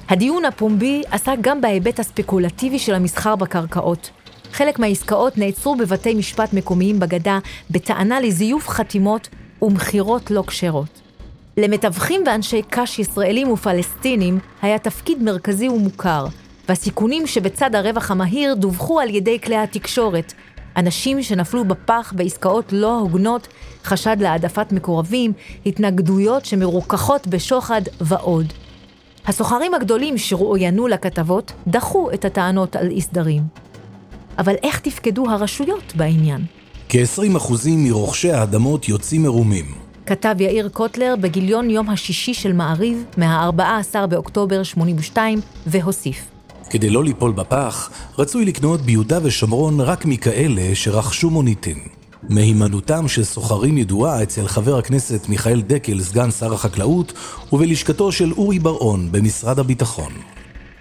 הדיון 0.09 0.45
הפומבי 0.45 1.02
עסק 1.11 1.37
גם 1.40 1.61
בהיבט 1.61 2.00
הספקולטיבי 2.00 2.78
של 2.78 2.95
המסחר 2.95 3.37
בקרקעות. 3.37 4.11
חלק 4.52 4.78
מהעסקאות 4.78 5.38
נעצרו 5.38 5.76
בבתי 5.76 6.14
משפט 6.14 6.52
מקומיים 6.52 7.00
בגדה 7.00 7.38
בטענה 7.71 8.21
לזיוף 8.21 8.69
חתימות 8.69 9.28
ומכירות 9.62 10.31
לא 10.31 10.45
כשרות. 10.47 11.05
למתווכים 11.58 12.22
ואנשי 12.26 12.62
קש 12.70 12.98
ישראלים 12.98 13.50
ופלסטינים 13.50 14.38
היה 14.62 14.78
תפקיד 14.78 15.22
מרכזי 15.22 15.68
ומוכר, 15.68 16.26
והסיכונים 16.68 17.26
שבצד 17.26 17.75
הרווח 17.75 18.10
המהיר 18.10 18.54
דווחו 18.54 19.00
על 19.00 19.14
ידי 19.14 19.40
כלי 19.40 19.56
התקשורת. 19.56 20.32
אנשים 20.76 21.22
שנפלו 21.22 21.64
בפח 21.64 22.12
בעסקאות 22.16 22.72
לא 22.72 22.98
הוגנות, 22.98 23.48
חשד 23.84 24.16
להעדפת 24.20 24.72
מקורבים, 24.72 25.32
התנגדויות 25.66 26.44
שמרוככות 26.44 27.26
בשוחד 27.26 27.82
ועוד. 28.00 28.52
הסוחרים 29.26 29.75
הגדולים 29.75 30.18
שרואיינו 30.18 30.86
לכתבות 30.88 31.52
דחו 31.66 32.10
את 32.14 32.25
הטענות 32.25 32.76
על 32.76 32.90
אי 32.90 33.00
סדרים. 33.00 33.42
אבל 34.38 34.54
איך 34.62 34.80
תפקדו 34.80 35.30
הרשויות 35.30 35.92
בעניין? 35.96 36.44
כ-20% 36.88 37.52
מרוכשי 37.68 38.32
האדמות 38.32 38.88
יוצאים 38.88 39.22
מרומים. 39.22 39.86
כתב 40.06 40.34
יאיר 40.40 40.68
קוטלר 40.68 41.14
בגיליון 41.20 41.70
יום 41.70 41.90
השישי 41.90 42.34
של 42.34 42.52
מעריב, 42.52 43.04
מה-14 43.16 44.06
באוקטובר 44.06 44.62
82, 44.62 45.40
והוסיף: 45.66 46.25
כדי 46.70 46.90
לא 46.90 47.04
ליפול 47.04 47.32
בפח, 47.32 47.90
רצוי 48.18 48.44
לקנות 48.44 48.80
ביהודה 48.80 49.18
ושומרון 49.22 49.80
רק 49.80 50.04
מכאלה 50.04 50.75
שרכשו 50.75 51.30
מוניטין. 51.30 51.78
מהימנותם 52.28 53.08
של 53.08 53.25
סוחרים 53.25 53.78
ידועה 53.78 54.22
אצל 54.22 54.48
חבר 54.48 54.78
הכנסת 54.78 55.28
מיכאל 55.28 55.62
דקל, 55.62 56.00
סגן 56.00 56.30
שר 56.30 56.54
החקלאות, 56.54 57.12
ובלשכתו 57.52 58.12
של 58.12 58.32
אורי 58.32 58.58
בר-און 58.58 59.12
במשרד 59.12 59.58
הביטחון. 59.58 60.12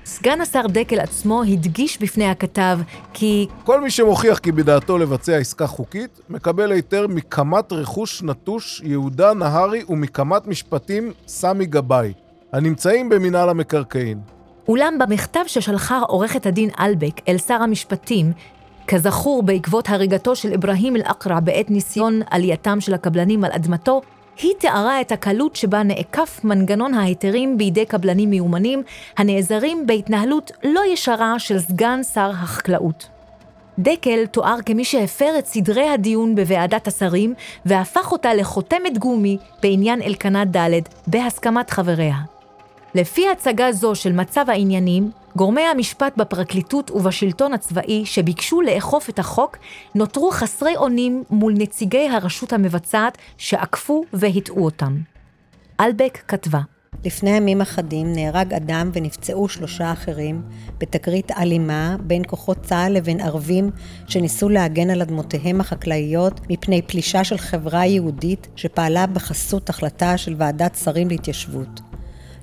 סגן 0.06 0.42
השר 0.42 0.68
דקל 0.68 1.00
עצמו 1.00 1.44
הדגיש 1.44 2.02
בפני 2.02 2.30
הכתב 2.30 2.80
כי 3.14 3.48
כל 3.64 3.82
מי 3.82 3.92
שמוכיח 3.92 4.38
כי 4.38 4.52
בדעתו 4.52 4.98
לבצע 4.98 5.38
עסקה 5.38 5.68
חוקית, 5.68 6.20
מקבל 6.30 6.72
היתר 6.72 7.08
מקמת 7.08 7.72
רכוש 7.72 8.24
נטוש 8.24 8.82
יהודה 8.86 9.34
נהרי 9.34 9.84
ומקמת 9.90 10.48
משפטים 10.48 11.12
סמי 11.28 11.66
גבאי, 11.66 12.14
הנמצאים 12.54 13.10
במינהל 13.10 13.50
המקרקעין. 13.50 14.20
אולם 14.68 14.98
במכתב 15.00 15.44
ששלחה 15.48 16.00
עורכת 16.00 16.46
הדין 16.46 16.70
אלבק 16.80 17.22
אל 17.28 17.38
שר 17.38 17.54
המשפטים, 17.54 18.32
כזכור 18.88 19.44
בעקבות 19.44 19.90
הריגתו 19.90 20.36
של 20.36 20.54
אברהים 20.54 20.96
אל-אקרע 20.96 21.40
בעת 21.40 21.70
ניסיון 21.70 22.22
עלייתם 22.30 22.82
של 22.82 22.94
הקבלנים 22.94 23.44
על 23.44 23.52
אדמתו, 23.52 24.02
היא 24.42 24.54
תיארה 24.60 25.01
את 25.01 25.12
הקלות 25.12 25.56
שבה 25.56 25.84
נעקף 25.84 26.39
מנגנון 26.44 26.94
ההיתרים 26.94 27.58
בידי 27.58 27.86
קבלנים 27.86 28.30
מיומנים, 28.30 28.84
הנעזרים 29.18 29.88
בהתנהלות 29.88 30.51
לא 30.63 30.82
ישרה 30.94 31.39
של 31.39 31.60
סגן 31.60 32.04
שר 32.04 32.30
החקלאות. 32.30 33.10
דקל 33.80 34.25
תואר 34.25 34.58
כמי 34.65 34.86
שהפר 34.86 35.39
את 35.39 35.46
סדרי 35.46 35.89
הדיון 35.89 36.36
בוועדת 36.36 36.88
השרים 36.88 37.34
והפך 37.65 38.12
אותה 38.12 38.34
לחותמת 38.34 38.98
גומי 38.98 39.38
בעניין 39.62 40.01
אלקנה 40.01 40.46
ד' 40.46 40.80
בהסכמת 41.08 41.70
חבריה. 41.70 42.15
לפי 42.96 43.30
הצגה 43.30 43.72
זו 43.72 43.96
של 43.96 44.12
מצב 44.12 44.50
העניינים, 44.50 45.12
גורמי 45.36 45.62
המשפט 45.62 46.18
בפרקליטות 46.18 46.92
ובשלטון 46.92 47.54
הצבאי 47.54 48.06
שביקשו 48.06 48.62
לאכוף 48.62 49.10
את 49.10 49.20
החוק, 49.20 49.58
נותרו 49.96 50.32
חסרי 50.32 50.75
אונים 50.75 51.24
מול 51.30 51.54
נציגי 51.58 52.10
הרשות 52.10 52.54
המבצעת 52.54 53.18
שעקפו 53.38 54.04
והטעו 54.13 54.65
אותם. 54.65 54.98
אלבק 55.80 56.18
כתבה 56.27 56.60
לפני 57.06 57.30
ימים 57.30 57.62
אחדים 57.62 58.13
נהרג 58.13 58.54
אדם 58.54 58.89
ונפצעו 58.94 59.50
שלושה 59.50 59.92
אחרים 59.92 60.42
בתקרית 60.77 61.32
אלימה 61.32 61.96
בין 62.00 62.22
כוחות 62.27 62.58
צה"ל 62.62 62.92
לבין 62.92 63.22
ערבים 63.22 63.70
שניסו 64.08 64.50
להגן 64.50 64.89
על 64.89 65.01
אדמותיהם 65.01 65.62
החקלאיות 65.62 66.42
מפני 66.50 66.82
פלישה 66.82 67.24
של 67.24 67.38
חברה 67.38 67.86
יהודית 67.86 68.48
שפעלה 68.56 69.08
בחסות 69.08 69.70
החלטה 69.70 70.18
של 70.18 70.36
ועדת 70.38 70.75
שרים 70.75 71.08
להתיישבות. 71.08 71.95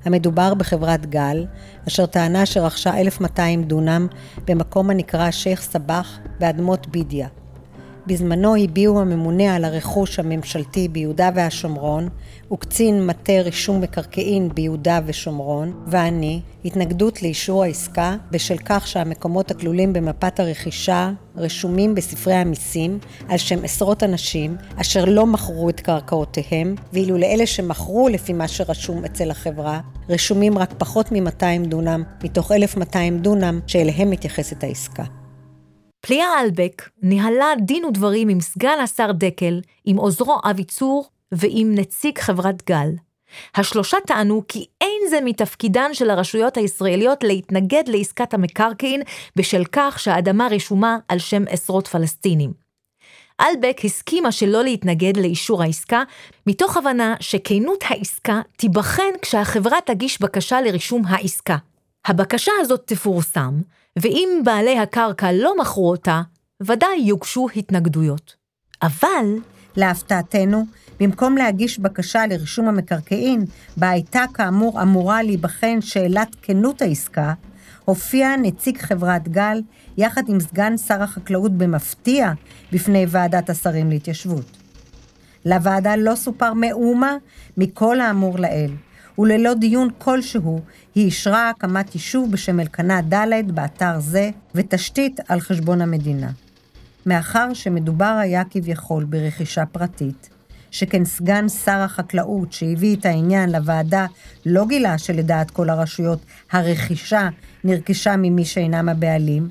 המדובר 0.05 0.55
בחברת 0.55 1.07
גל, 1.07 1.47
אשר 1.89 2.07
טענה 2.07 2.47
שרכשה 2.47 3.01
1,200 3.01 3.65
דונם 3.65 4.07
במקום 4.45 4.91
הנקרא 4.91 5.31
שייח' 5.31 5.63
סבח 5.63 6.19
באדמות 6.41 6.87
בידיה. 6.87 7.29
בזמנו 8.07 8.57
הביעו 8.57 9.01
הממונה 9.01 9.57
על 9.57 9.65
הרכוש 9.65 10.19
הממשלתי 10.19 10.89
ביהודה 10.89 11.31
והשומרון 11.35 12.09
וקצין 12.53 13.07
מטה 13.07 13.33
רישום 13.33 13.81
מקרקעין 13.81 14.49
ביהודה 14.55 15.01
ושומרון, 15.07 15.73
ואני, 15.87 16.41
התנגדות 16.65 17.23
לאישור 17.23 17.63
העסקה 17.63 18.17
בשל 18.31 18.57
כך 18.65 18.87
שהמקומות 18.87 19.51
הכלולים 19.51 19.93
במפת 19.93 20.41
הרכישה 20.41 21.11
רשומים 21.37 21.95
בספרי 21.95 22.35
המיסים 22.35 22.99
על 23.29 23.39
שם 23.39 23.65
עשרות 23.65 24.03
אנשים 24.03 24.57
אשר 24.77 25.05
לא 25.05 25.27
מכרו 25.27 25.71
את 25.71 25.81
קרקעותיהם, 25.81 26.75
ואילו 26.93 27.19
לאלה 27.19 27.47
שמכרו 27.47 28.09
לפי 28.09 28.33
מה 28.33 28.49
שרשום 28.49 29.05
אצל 29.05 29.31
החברה, 29.31 29.81
רשומים 30.09 30.59
רק 30.59 30.75
פחות 30.79 31.13
מ-200 31.13 31.69
דונם 31.69 32.03
מתוך 32.25 32.53
1,200 32.53 33.19
דונם 33.19 33.61
שאליהם 33.67 34.11
מתייחסת 34.11 34.65
העסקה. 34.65 35.22
פליאה 36.07 36.41
אלבק 36.41 36.89
ניהלה 37.03 37.53
דין 37.59 37.85
ודברים 37.85 38.29
עם 38.29 38.41
סגן 38.41 38.79
השר 38.83 39.13
דקל, 39.13 39.61
עם 39.85 39.97
עוזרו 39.97 40.39
אבי 40.51 40.65
צור 40.65 41.09
ועם 41.33 41.75
נציג 41.75 42.19
חברת 42.19 42.67
גל. 42.67 42.89
השלושה 43.55 43.97
טענו 44.07 44.43
כי 44.49 44.67
אין 44.81 45.01
זה 45.11 45.19
מתפקידן 45.25 45.95
של 45.95 46.11
הרשויות 46.11 46.57
הישראליות 46.57 47.25
להתנגד 47.25 47.83
לעסקת 47.87 48.35
המקרקעין 48.35 49.03
בשל 49.37 49.65
כך 49.73 49.99
שהאדמה 50.01 50.49
רשומה 50.51 50.99
על 51.09 51.19
שם 51.19 51.43
עשרות 51.49 51.87
פלסטינים. 51.87 52.53
אלבק 53.41 53.81
הסכימה 53.85 54.33
שלא 54.33 54.65
להתנגד 54.65 55.17
לאישור 55.17 55.63
העסקה, 55.63 56.03
מתוך 56.47 56.77
הבנה 56.77 57.15
שכנות 57.21 57.85
העסקה 57.89 58.41
תיבחן 58.57 59.13
כשהחברה 59.23 59.79
תגיש 59.87 60.23
בקשה 60.23 60.61
לרישום 60.61 61.03
העסקה. 61.07 61.57
הבקשה 62.07 62.53
הזאת 62.61 62.83
תפורסם, 62.87 63.61
ואם 63.99 64.29
בעלי 64.45 64.79
הקרקע 64.79 65.33
לא 65.33 65.55
מכרו 65.61 65.91
אותה, 65.91 66.23
ודאי 66.63 66.99
יוגשו 66.99 67.47
התנגדויות. 67.57 68.37
אבל... 68.83 69.27
להפתעתנו, 69.77 70.65
במקום 71.01 71.37
להגיש 71.37 71.79
בקשה 71.79 72.27
לרישום 72.27 72.69
המקרקעין, 72.69 73.45
בה 73.77 73.91
הייתה 73.91 74.25
כאמור 74.35 74.83
אמורה 74.83 75.23
להיבחן 75.23 75.81
שאלת 75.81 76.37
כנות 76.43 76.83
העסקה, 76.83 77.33
הופיע 77.85 78.37
נציג 78.37 78.79
חברת 78.79 79.29
גל 79.29 79.63
יחד 79.97 80.23
עם 80.29 80.41
סגן 80.41 80.77
שר 80.77 81.03
החקלאות 81.03 81.53
במפתיע 81.53 82.33
בפני 82.73 83.07
ועדת 83.09 83.51
השרים 83.51 83.91
להתיישבות. 83.91 84.59
לוועדה 85.45 85.97
לא 85.97 86.15
סופר 86.15 86.53
מאומה 86.55 87.17
מכל 87.57 88.01
האמור 88.01 88.39
לעיל, 88.39 88.77
וללא 89.19 89.55
דיון 89.55 89.89
כלשהו 89.99 90.61
היא 90.95 91.05
אישרה 91.05 91.51
הקמת 91.51 91.95
יישוב 91.95 92.33
בשם 92.33 92.61
אלקנה 92.61 93.01
ד' 93.03 93.53
באתר 93.55 94.01
זה, 94.01 94.31
ותשתית 94.55 95.21
על 95.29 95.41
חשבון 95.41 95.81
המדינה. 95.81 96.31
מאחר 97.07 97.55
שמדובר 97.55 98.19
היה 98.21 98.43
כביכול 98.51 99.05
ברכישה 99.05 99.67
פרטית, 99.67 100.29
שכן 100.71 101.05
סגן 101.05 101.49
שר 101.49 101.79
החקלאות 101.79 102.53
שהביא 102.53 102.97
את 102.97 103.07
העניין 103.07 103.53
לוועדה 103.53 104.07
לא 104.47 104.67
גילה 104.67 104.99
שלדעת 104.99 105.51
כל 105.51 105.71
הרשויות 105.71 106.19
הרכישה 106.53 107.29
נרכשה 107.65 108.17
ממי 108.17 108.45
שאינם 108.45 108.89
הבעלים, 108.89 109.49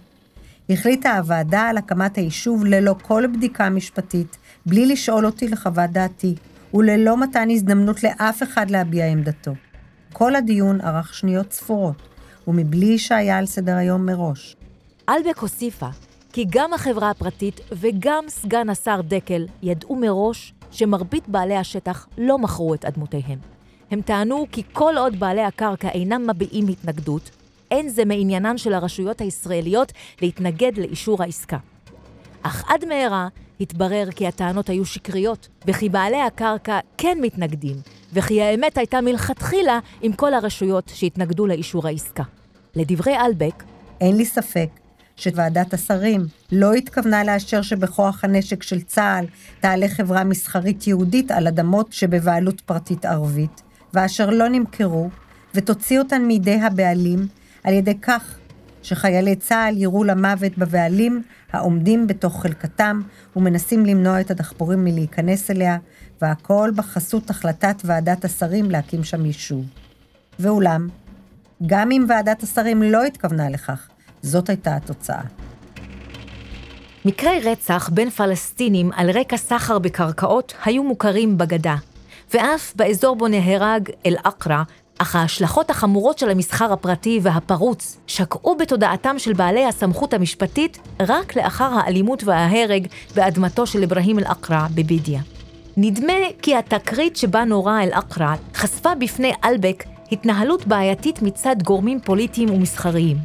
החליטה 0.70 1.18
הוועדה 1.18 1.62
על 1.62 1.78
הקמת 1.78 2.16
היישוב 2.16 2.66
ללא 2.66 2.96
כל 3.02 3.24
בדיקה 3.34 3.70
משפטית, 3.70 4.38
בלי 4.66 4.86
לשאול 4.86 5.26
אותי 5.26 5.48
לחוות 5.48 5.90
דעתי, 5.90 6.36
וללא 6.74 7.18
מתן 7.18 7.50
הזדמנות 7.50 8.04
לאף 8.04 8.44
אחד 8.44 8.72
להביע 8.72 9.06
עמדתו. 9.06 9.52
כל 10.14 10.36
הדיון 10.36 10.82
ארך 10.82 11.14
שניות 11.14 11.52
ספורות, 11.52 12.02
ומבלי 12.48 12.98
שהיה 12.98 13.38
על 13.38 13.46
סדר 13.46 13.76
היום 13.76 14.06
מראש. 14.06 14.56
אלבק 15.10 15.38
הוסיפה 15.38 15.88
כי 16.34 16.46
גם 16.50 16.74
החברה 16.74 17.10
הפרטית 17.10 17.60
וגם 17.72 18.24
סגן 18.28 18.70
השר 18.70 19.02
דקל 19.02 19.46
ידעו 19.64 19.96
מראש 19.96 20.54
שמרבית 20.72 21.30
בעלי 21.30 21.56
השטח 21.56 22.08
לא 22.18 22.38
מכרו 22.38 22.74
את 22.74 22.86
אדמותיהם. 22.86 23.40
הם 23.92 24.02
טענו 24.02 24.46
כי 24.52 24.64
כל 24.74 24.94
עוד 24.98 25.20
בעלי 25.20 25.42
הקרקע 25.42 25.90
אינם 25.90 26.30
מביעים 26.30 26.68
התנגדות, 26.68 27.32
אין 27.72 27.90
זה 27.90 28.06
מעניינן 28.06 28.58
של 28.58 28.74
הרשויות 28.74 29.22
הישראליות 29.22 29.92
להתנגד 30.22 30.78
לאישור 30.78 31.24
העסקה. 31.24 31.58
אך 32.42 32.64
עד 32.68 32.86
מהרה 32.86 33.28
התברר 33.62 34.12
כי 34.16 34.28
הטענות 34.28 34.70
היו 34.70 34.86
שקריות, 34.86 35.48
וכי 35.68 35.90
בעלי 35.90 36.22
הקרקע 36.22 36.80
כן 36.98 37.18
מתנגדים, 37.22 37.76
וכי 38.14 38.42
האמת 38.42 38.78
הייתה 38.78 39.02
מלכתחילה 39.02 39.80
עם 40.02 40.14
כל 40.14 40.34
הרשויות 40.34 40.92
שהתנגדו 40.94 41.48
לאישור 41.48 41.88
העסקה. 41.88 42.24
לדברי 42.76 43.18
אלבק, 43.18 43.64
אין 44.02 44.18
לי 44.18 44.26
ספק 44.26 44.70
שוועדת 45.16 45.74
השרים 45.74 46.26
לא 46.52 46.74
התכוונה 46.74 47.24
לאשר 47.24 47.62
שבכוח 47.62 48.24
הנשק 48.24 48.64
של 48.64 48.82
צה"ל 48.82 49.26
תעלה 49.60 49.88
חברה 49.88 50.24
מסחרית 50.24 50.88
יהודית 50.88 51.32
על 51.32 51.48
אדמות 51.48 51.94
שבבעלות 51.94 52.62
פרטית 52.62 53.06
ערבית, 53.06 53.62
ואשר 53.94 54.30
לא 54.30 54.48
נמכרו, 54.48 55.10
ותוציא 55.56 56.00
אותן 56.00 56.22
מידי 56.22 56.60
הבעלים, 56.62 57.28
על 57.64 57.74
ידי 57.74 57.98
כך 58.02 58.38
שחיילי 58.84 59.36
צה"ל 59.36 59.78
יירו 59.78 60.04
למוות 60.04 60.58
בבעלים 60.58 61.24
העומדים 61.54 62.08
בתוך 62.08 62.42
חלקתם 62.42 63.02
ומנסים 63.36 63.86
למנוע 63.86 64.22
את 64.22 64.32
הדחפורים 64.32 64.84
מלהיכנס 64.84 65.52
אליה, 65.52 65.78
והכל 66.22 66.72
בחסות 66.76 67.30
החלטת 67.30 67.76
ועדת 67.86 68.26
השרים 68.26 68.72
להקים 68.72 69.04
שם 69.04 69.26
יישוב. 69.26 69.66
ואולם, 70.40 70.88
גם 71.66 71.92
אם 71.92 72.06
ועדת 72.10 72.44
השרים 72.44 72.84
לא 72.84 73.04
התכוונה 73.04 73.50
לכך, 73.50 73.88
זאת 74.22 74.50
הייתה 74.50 74.76
התוצאה. 74.76 75.22
מקרי 77.06 77.40
רצח 77.40 77.90
בין 77.94 78.10
פלסטינים 78.10 78.92
על 78.96 79.10
רקע 79.10 79.38
סחר 79.38 79.80
בקרקעות 79.80 80.54
היו 80.66 80.84
מוכרים 80.84 81.38
בגדה, 81.38 81.76
ואף 82.34 82.74
באזור 82.76 83.16
בו 83.16 83.28
נהרג 83.28 83.90
אל-אקרא, 84.06 84.64
אך 85.02 85.16
ההשלכות 85.16 85.70
החמורות 85.70 86.18
של 86.18 86.30
המסחר 86.30 86.74
הפרטי 86.74 87.20
והפרוץ 87.24 87.98
שקעו 88.08 88.56
בתודעתם 88.58 89.20
של 89.20 89.34
בעלי 89.34 89.66
הסמכות 89.66 90.14
המשפטית 90.14 90.80
רק 91.00 91.36
לאחר 91.36 91.72
האלימות 91.74 92.24
וההרג 92.24 92.88
באדמתו 93.16 93.68
של 93.68 93.84
אברהים 93.84 94.20
אל-אקרא 94.20 94.68
בבידיה. 94.74 95.22
נדמה 95.78 96.14
כי 96.42 96.56
התקרית 96.56 97.18
שבה 97.18 97.44
נורה 97.44 97.84
אל-אקרא 97.84 98.36
חשפה 98.56 98.96
בפני 98.96 99.34
אלבק 99.44 99.84
התנהלות 100.12 100.68
בעייתית 100.68 101.22
מצד 101.22 101.56
גורמים 101.64 102.00
פוליטיים 102.00 102.50
ומסחריים, 102.50 103.18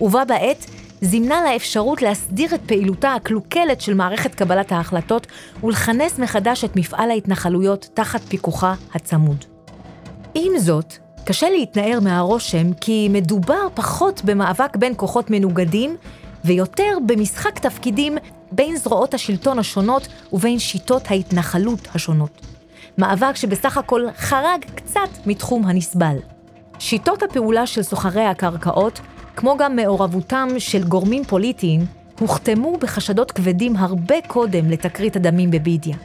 ובה 0.00 0.24
בעת 0.24 0.66
זימנה 1.00 1.42
לה 1.42 1.56
אפשרות 1.56 2.02
להסדיר 2.02 2.54
את 2.54 2.60
פעילותה 2.66 3.14
הקלוקלת 3.14 3.80
של 3.80 3.94
מערכת 3.94 4.34
קבלת 4.34 4.72
ההחלטות 4.72 5.26
ולכנס 5.64 6.18
מחדש 6.18 6.64
את 6.64 6.76
מפעל 6.76 7.10
ההתנחלויות 7.10 7.88
תחת 7.94 8.20
פיקוחה 8.20 8.74
הצמוד. 8.94 9.44
עם 10.34 10.58
זאת, 10.58 11.03
קשה 11.24 11.50
להתנער 11.50 12.00
מהרושם 12.00 12.72
כי 12.72 13.08
מדובר 13.10 13.68
פחות 13.74 14.24
במאבק 14.24 14.76
בין 14.76 14.92
כוחות 14.96 15.30
מנוגדים 15.30 15.96
ויותר 16.44 16.98
במשחק 17.06 17.58
תפקידים 17.58 18.18
בין 18.52 18.76
זרועות 18.76 19.14
השלטון 19.14 19.58
השונות 19.58 20.08
ובין 20.32 20.58
שיטות 20.58 21.02
ההתנחלות 21.10 21.88
השונות. 21.94 22.40
מאבק 22.98 23.36
שבסך 23.36 23.78
הכל 23.78 24.06
חרג 24.16 24.64
קצת 24.74 25.26
מתחום 25.26 25.66
הנסבל. 25.66 26.16
שיטות 26.78 27.22
הפעולה 27.22 27.66
של 27.66 27.82
סוחרי 27.82 28.24
הקרקעות, 28.24 29.00
כמו 29.36 29.56
גם 29.56 29.76
מעורבותם 29.76 30.48
של 30.58 30.84
גורמים 30.84 31.24
פוליטיים, 31.24 31.86
הוחתמו 32.20 32.76
בחשדות 32.76 33.32
כבדים 33.32 33.76
הרבה 33.76 34.16
קודם 34.26 34.70
לתקרית 34.70 35.16
הדמים 35.16 35.50
בבידיה. 35.50 35.96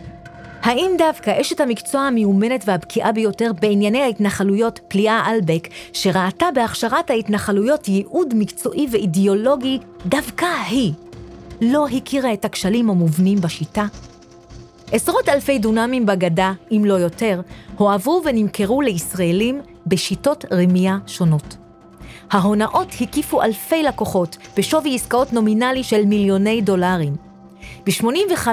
האם 0.62 0.92
דווקא 0.98 1.42
אשת 1.42 1.60
המקצוע 1.60 2.02
המיומנת 2.02 2.64
והבקיאה 2.68 3.12
ביותר 3.12 3.52
בענייני 3.62 4.02
ההתנחלויות, 4.02 4.80
פליאה 4.88 5.32
אלבק, 5.32 5.68
שראתה 5.94 6.46
בהכשרת 6.56 7.10
ההתנחלויות 7.10 7.88
ייעוד 7.88 8.34
מקצועי 8.36 8.88
ואידיאולוגי, 8.92 9.80
דווקא 10.06 10.48
היא, 10.70 10.94
לא 11.62 11.88
הכירה 11.88 12.34
את 12.34 12.46
הכשלים 12.46 12.90
המובנים 12.90 13.42
בשיטה? 13.42 13.86
עשרות 14.92 15.30
אלפי 15.30 15.60
דונמים 15.60 16.06
בגדה, 16.06 16.54
אם 16.72 16.82
לא 16.86 16.94
יותר, 16.94 17.42
הועברו 17.78 18.22
ונמכרו 18.26 18.82
לישראלים 18.82 19.62
בשיטות 19.88 20.46
רמייה 20.54 20.98
שונות. 21.08 21.58
ההונאות 22.32 22.88
הקיפו 23.02 23.42
אלפי 23.42 23.84
לקוחות 23.84 24.38
בשווי 24.58 24.96
עסקאות 24.96 25.34
נומינלי 25.34 25.84
של 25.84 26.06
מיליוני 26.06 26.62
דולרים. 26.62 27.16
ב-85 27.86 28.48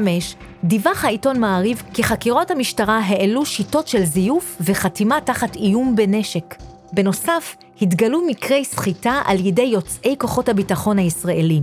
דיווח 0.66 1.04
העיתון 1.04 1.40
מעריב 1.40 1.82
כי 1.94 2.04
חקירות 2.04 2.50
המשטרה 2.50 2.98
העלו 2.98 3.46
שיטות 3.46 3.88
של 3.88 4.04
זיוף 4.04 4.56
וחתימה 4.60 5.20
תחת 5.20 5.56
איום 5.56 5.96
בנשק. 5.96 6.54
בנוסף, 6.92 7.56
התגלו 7.82 8.26
מקרי 8.26 8.64
סחיטה 8.64 9.20
על 9.24 9.46
ידי 9.46 9.62
יוצאי 9.62 10.14
כוחות 10.18 10.48
הביטחון 10.48 10.98
הישראלים. 10.98 11.62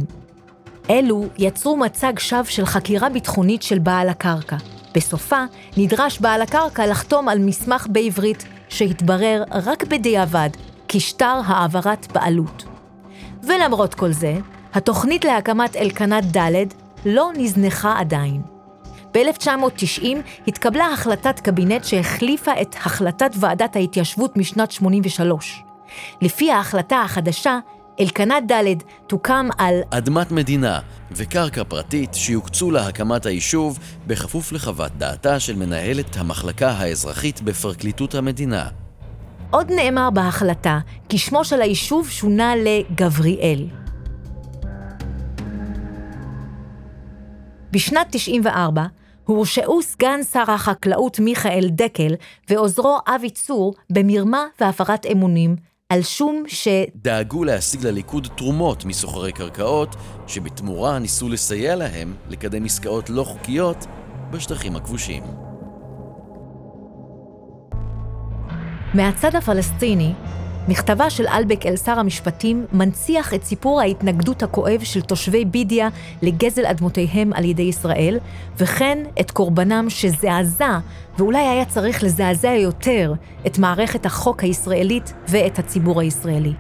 אלו 0.90 1.26
יצרו 1.38 1.78
מצג 1.78 2.20
שווא 2.20 2.44
של 2.44 2.66
חקירה 2.66 3.10
ביטחונית 3.10 3.64
של 3.64 3.80
בעל 3.80 4.10
הקרקע. 4.10 4.58
בסופה 4.96 5.44
נדרש 5.78 6.20
בעל 6.20 6.42
הקרקע 6.42 6.88
לחתום 6.88 7.30
על 7.30 7.40
מסמך 7.40 7.88
בעברית 7.90 8.46
שהתברר 8.70 9.44
רק 9.52 9.84
בדיעבד 9.84 10.50
כשטר 10.88 11.40
העברת 11.46 12.12
בעלות. 12.12 12.64
ולמרות 13.44 13.94
כל 13.94 14.12
זה, 14.12 14.38
התוכנית 14.74 15.26
להקמת 15.26 15.76
אלקנת 15.76 16.38
ד' 16.38 16.66
לא 17.06 17.32
נזנחה 17.38 18.00
עדיין. 18.00 18.53
ב-1990 19.14 20.06
התקבלה 20.48 20.88
החלטת 20.94 21.40
קבינט 21.40 21.84
שהחליפה 21.84 22.52
את 22.62 22.76
החלטת 22.76 23.32
ועדת 23.40 23.76
ההתיישבות 23.76 24.38
משנת 24.38 24.72
83. 24.72 25.64
לפי 26.22 26.52
ההחלטה 26.52 27.02
החדשה, 27.02 27.60
אלקנת 28.00 28.52
ד' 28.52 28.64
תוקם 29.08 29.48
על 29.58 29.76
אדמת 29.90 30.32
מדינה 30.32 30.80
וקרקע 31.12 31.64
פרטית 31.64 32.14
שיוקצו 32.14 32.72
להקמת 32.72 33.26
היישוב 33.26 33.80
בכפוף 34.08 34.52
לחוות 34.52 34.92
דעתה 34.98 35.40
של 35.40 35.56
מנהלת 35.56 36.18
המחלקה 36.18 36.70
האזרחית 36.70 37.42
בפרקליטות 37.42 38.16
המדינה. 38.16 38.68
עוד 39.52 39.72
נאמר 39.72 40.10
בהחלטה 40.10 40.80
כי 41.10 41.18
שמו 41.18 41.46
של 41.46 41.62
היישוב 41.62 42.10
שונה 42.10 42.54
לגבריאל. 42.56 43.68
בשנת 47.72 48.08
94 48.10 48.86
הורשעו 49.26 49.82
סגן 49.82 50.24
שר 50.24 50.52
החקלאות 50.52 51.20
מיכאל 51.20 51.68
דקל 51.72 52.14
ועוזרו 52.50 52.98
אבי 53.08 53.30
צור 53.30 53.74
במרמה 53.90 54.46
והפרת 54.62 55.06
אמונים 55.06 55.56
על 55.90 56.02
שום 56.02 56.44
ש... 56.48 56.68
דאגו 56.96 57.44
להשיג 57.44 57.86
לליכוד 57.86 58.28
תרומות 58.38 58.86
מסוחרי 58.86 59.32
קרקעות, 59.32 59.96
שבתמורה 60.28 61.00
ניסו 61.00 61.30
לסייע 61.30 61.76
להם 61.76 62.16
לקדם 62.30 62.66
עסקאות 62.66 63.10
לא 63.10 63.24
חוקיות 63.24 63.86
בשטחים 64.32 64.76
הכבושים. 64.76 65.24
מהצד 68.94 69.36
הפלסטיני, 69.36 70.14
מכתבה 70.68 71.10
של 71.10 71.28
אלבק 71.28 71.66
אל 71.66 71.78
שר 71.78 72.00
המשפטים 72.00 72.66
מנציח 72.74 73.34
את 73.34 73.44
סיפור 73.44 73.82
ההתנגדות 73.82 74.44
הכואב 74.44 74.80
של 74.84 75.02
תושבי 75.02 75.46
בידיה 75.46 75.90
לגזל 76.22 76.66
אדמותיהם 76.66 77.34
על 77.34 77.46
ידי 77.46 77.62
ישראל, 77.62 78.20
וכן 78.58 78.98
את 79.20 79.32
קורבנם 79.32 79.86
שזעזע, 79.90 80.80
ואולי 81.18 81.48
היה 81.48 81.66
צריך 81.66 82.04
לזעזע 82.04 82.52
יותר, 82.52 83.14
את 83.46 83.60
מערכת 83.60 84.06
החוק 84.06 84.44
הישראלית 84.44 85.14
ואת 85.28 85.60
הציבור 85.60 86.02
הישראלי. 86.02 86.54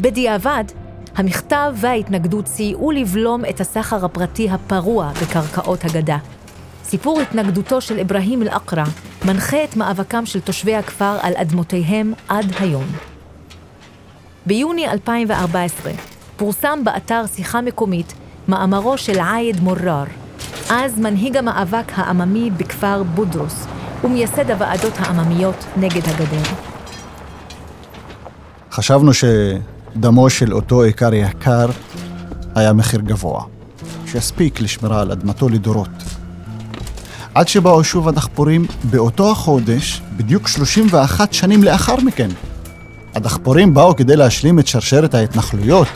בדיעבד, 0.00 0.64
המכתב 1.16 1.74
וההתנגדות 1.76 2.46
סייעו 2.46 2.90
לבלום 2.90 3.44
את 3.44 3.60
הסחר 3.60 4.04
הפרטי 4.04 4.50
הפרוע 4.50 5.12
בקרקעות 5.22 5.84
הגדה. 5.84 6.18
סיפור 6.94 7.20
התנגדותו 7.20 7.80
של 7.80 8.00
אברהים 8.00 8.42
אל-אקרא 8.42 8.84
מנחה 9.24 9.64
את 9.64 9.76
מאבקם 9.76 10.26
של 10.26 10.40
תושבי 10.40 10.74
הכפר 10.74 11.16
על 11.22 11.32
אדמותיהם 11.36 12.12
עד 12.28 12.52
היום. 12.60 12.84
ביוני 14.46 14.88
2014 14.88 15.92
פורסם 16.36 16.78
באתר 16.84 17.24
שיחה 17.34 17.60
מקומית 17.60 18.14
מאמרו 18.48 18.98
של 18.98 19.18
עייד 19.18 19.60
מורר, 19.60 20.04
אז 20.70 20.98
מנהיג 20.98 21.36
המאבק 21.36 21.92
העממי 21.94 22.50
בכפר 22.50 23.02
בודרוס 23.02 23.66
ומייסד 24.04 24.50
הוועדות 24.50 24.94
העממיות 24.98 25.64
נגד 25.76 26.08
הגדר. 26.08 26.42
חשבנו 28.70 29.12
שדמו 29.14 30.30
של 30.30 30.54
אותו 30.54 30.84
איכר 30.84 31.14
יקר 31.14 31.66
היה 32.54 32.72
מחיר 32.72 33.00
גבוה, 33.00 33.44
שיספיק 34.06 34.60
לשמירה 34.60 35.00
על 35.00 35.12
אדמתו 35.12 35.48
לדורות. 35.48 36.03
עד 37.34 37.48
שבאו 37.48 37.84
שוב 37.84 38.08
הדחפורים 38.08 38.66
באותו 38.90 39.30
החודש, 39.30 40.02
בדיוק 40.16 40.48
31 40.48 41.32
שנים 41.32 41.62
לאחר 41.62 41.96
מכן. 41.96 42.28
הדחפורים 43.14 43.74
באו 43.74 43.96
כדי 43.96 44.16
להשלים 44.16 44.58
את 44.58 44.66
שרשרת 44.66 45.14
ההתנחלויות. 45.14 45.88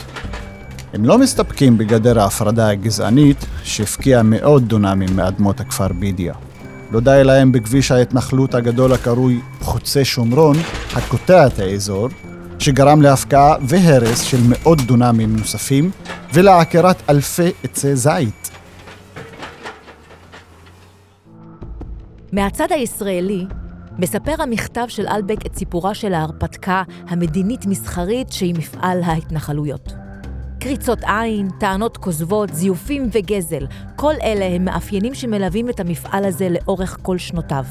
הם 0.93 1.05
לא 1.05 1.17
מסתפקים 1.17 1.77
בגדר 1.77 2.19
ההפרדה 2.19 2.69
הגזענית 2.69 3.45
שהפקיעה 3.63 4.23
מאות 4.23 4.63
דונמים 4.63 5.15
מאדמות 5.15 5.59
הכפר 5.59 5.87
בידיה. 5.87 6.33
לא 6.91 6.99
די 6.99 7.21
להם 7.23 7.51
בכביש 7.51 7.91
ההתנחלות 7.91 8.55
הגדול 8.55 8.93
הקרוי 8.93 9.39
חוצה 9.61 10.05
שומרון, 10.05 10.55
הקוטע 10.93 11.47
את 11.47 11.59
האזור, 11.59 12.09
שגרם 12.59 13.01
להפקעה 13.01 13.55
והרס 13.61 14.21
של 14.21 14.39
מאות 14.47 14.81
דונמים 14.81 15.35
נוספים 15.35 15.91
ולעקירת 16.33 17.01
אלפי 17.09 17.51
עצי 17.63 17.95
זית. 17.95 18.49
מהצד 22.31 22.71
הישראלי, 22.71 23.45
מספר 23.97 24.35
המכתב 24.39 24.85
של 24.87 25.07
אלבק 25.07 25.45
את 25.45 25.55
סיפורה 25.55 25.93
של 25.93 26.13
ההרפתקה 26.13 26.83
המדינית-מסחרית 27.07 28.31
שהיא 28.31 28.55
מפעל 28.55 29.03
ההתנחלויות. 29.03 29.93
קריצות 30.59 30.99
עין, 31.03 31.49
טענות 31.59 31.97
כוזבות, 31.97 32.49
זיופים 32.53 33.09
וגזל, 33.11 33.67
כל 33.95 34.13
אלה 34.23 34.45
הם 34.45 34.65
מאפיינים 34.65 35.13
שמלווים 35.13 35.69
את 35.69 35.79
המפעל 35.79 36.25
הזה 36.25 36.49
לאורך 36.49 36.97
כל 37.01 37.17
שנותיו. 37.17 37.65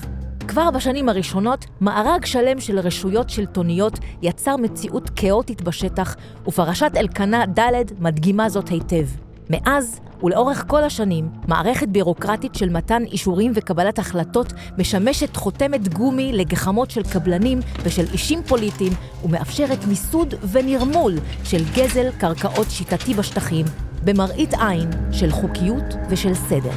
כבר 0.48 0.70
בשנים 0.70 1.08
הראשונות, 1.08 1.64
מארג 1.80 2.24
שלם 2.24 2.60
של 2.60 2.78
רשויות 2.78 3.30
שלטוניות 3.30 3.98
יצר 4.22 4.56
מציאות 4.56 5.10
כאוטית 5.16 5.62
בשטח, 5.62 6.16
ופרשת 6.46 6.92
אלקנה 6.96 7.44
ד' 7.46 7.72
מדגימה 7.98 8.48
זאת 8.48 8.68
היטב. 8.68 9.27
מאז, 9.50 10.00
ולאורך 10.22 10.64
כל 10.66 10.84
השנים, 10.84 11.28
מערכת 11.48 11.88
בירוקרטית 11.88 12.54
של 12.54 12.68
מתן 12.68 13.02
אישורים 13.04 13.52
וקבלת 13.54 13.98
החלטות 13.98 14.52
משמשת 14.78 15.36
חותמת 15.36 15.88
גומי 15.94 16.32
לגחמות 16.32 16.90
של 16.90 17.02
קבלנים 17.02 17.60
ושל 17.84 18.04
אישים 18.12 18.42
פוליטיים, 18.42 18.92
ומאפשרת 19.24 19.84
מיסוד 19.84 20.34
ונרמול 20.52 21.14
של 21.44 21.62
גזל 21.74 22.10
קרקעות 22.18 22.66
שיטתי 22.70 23.14
בשטחים, 23.14 23.66
במראית 24.04 24.54
עין 24.54 24.90
של 25.12 25.30
חוקיות 25.30 25.84
ושל 26.10 26.34
סדר. 26.34 26.72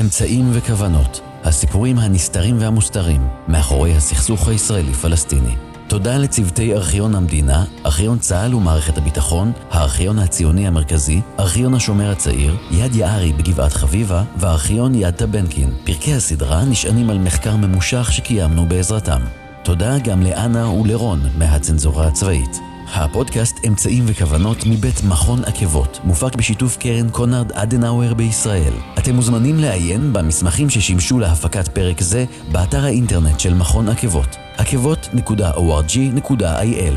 אמצעים 0.00 0.44
וכוונות, 0.52 1.20
הסיפורים 1.44 1.98
הנסתרים 1.98 2.56
והמוסתרים 2.60 3.20
מאחורי 3.48 3.92
הסכסוך 3.92 4.48
הישראלי-פלסטיני. 4.48 5.69
תודה 5.90 6.18
לצוותי 6.18 6.74
ארכיון 6.74 7.14
המדינה, 7.14 7.64
ארכיון 7.86 8.18
צה"ל 8.18 8.54
ומערכת 8.54 8.98
הביטחון, 8.98 9.52
הארכיון 9.70 10.18
הציוני 10.18 10.66
המרכזי, 10.66 11.20
ארכיון 11.38 11.74
השומר 11.74 12.10
הצעיר, 12.10 12.56
יד 12.70 12.94
יערי 12.94 13.32
בגבעת 13.32 13.72
חביבה 13.72 14.22
וארכיון 14.36 14.94
יד 14.94 15.14
טבנקין. 15.14 15.70
פרקי 15.84 16.14
הסדרה 16.14 16.64
נשענים 16.64 17.10
על 17.10 17.18
מחקר 17.18 17.56
ממושך 17.56 18.12
שקיימנו 18.12 18.66
בעזרתם. 18.66 19.20
תודה 19.62 19.98
גם 19.98 20.22
לאנה 20.22 20.68
ולרון 20.68 21.20
מהצנזורה 21.38 22.06
הצבאית. 22.06 22.60
הפודקאסט 22.94 23.56
אמצעים 23.66 24.04
וכוונות 24.06 24.66
מבית 24.66 25.04
מכון 25.04 25.44
עקבות, 25.44 26.00
מופק 26.04 26.36
בשיתוף 26.36 26.76
קרן 26.76 27.10
קונרד 27.10 27.52
אדנאואר 27.52 28.14
בישראל. 28.14 28.72
אתם 28.98 29.14
מוזמנים 29.14 29.58
לעיין 29.58 30.12
במסמכים 30.12 30.70
ששימשו 30.70 31.18
להפקת 31.18 31.68
פרק 31.68 32.00
זה 32.00 32.24
באתר 32.52 32.84
האינטרנט 32.84 33.40
של 33.40 33.54
מכון 33.54 33.88
עקבות, 33.88 34.36
עקבות.org.il 34.60 36.96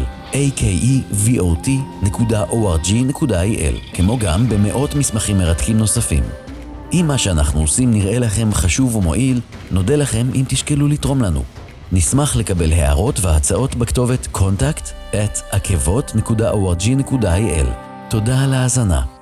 akevot.org.il 2.06 3.76
כמו 3.93 4.17
גם 4.19 4.49
במאות 4.49 4.95
מסמכים 4.95 5.38
מרתקים 5.38 5.78
נוספים. 5.78 6.23
אם 6.93 7.06
מה 7.08 7.17
שאנחנו 7.17 7.62
עושים 7.62 7.91
נראה 7.91 8.19
לכם 8.19 8.54
חשוב 8.54 8.95
ומועיל, 8.95 9.39
נודה 9.71 9.95
לכם 9.95 10.28
אם 10.36 10.43
תשקלו 10.47 10.88
לתרום 10.88 11.21
לנו. 11.21 11.43
נשמח 11.91 12.36
לקבל 12.36 12.73
הערות 12.73 13.19
והצעות 13.19 13.76
בכתובת 13.76 14.28
contact 14.36 14.91
at 15.13 15.39
עקבות.org.il. 15.52 17.67
תודה 18.10 18.43
על 18.43 18.54
ההאזנה. 18.54 19.12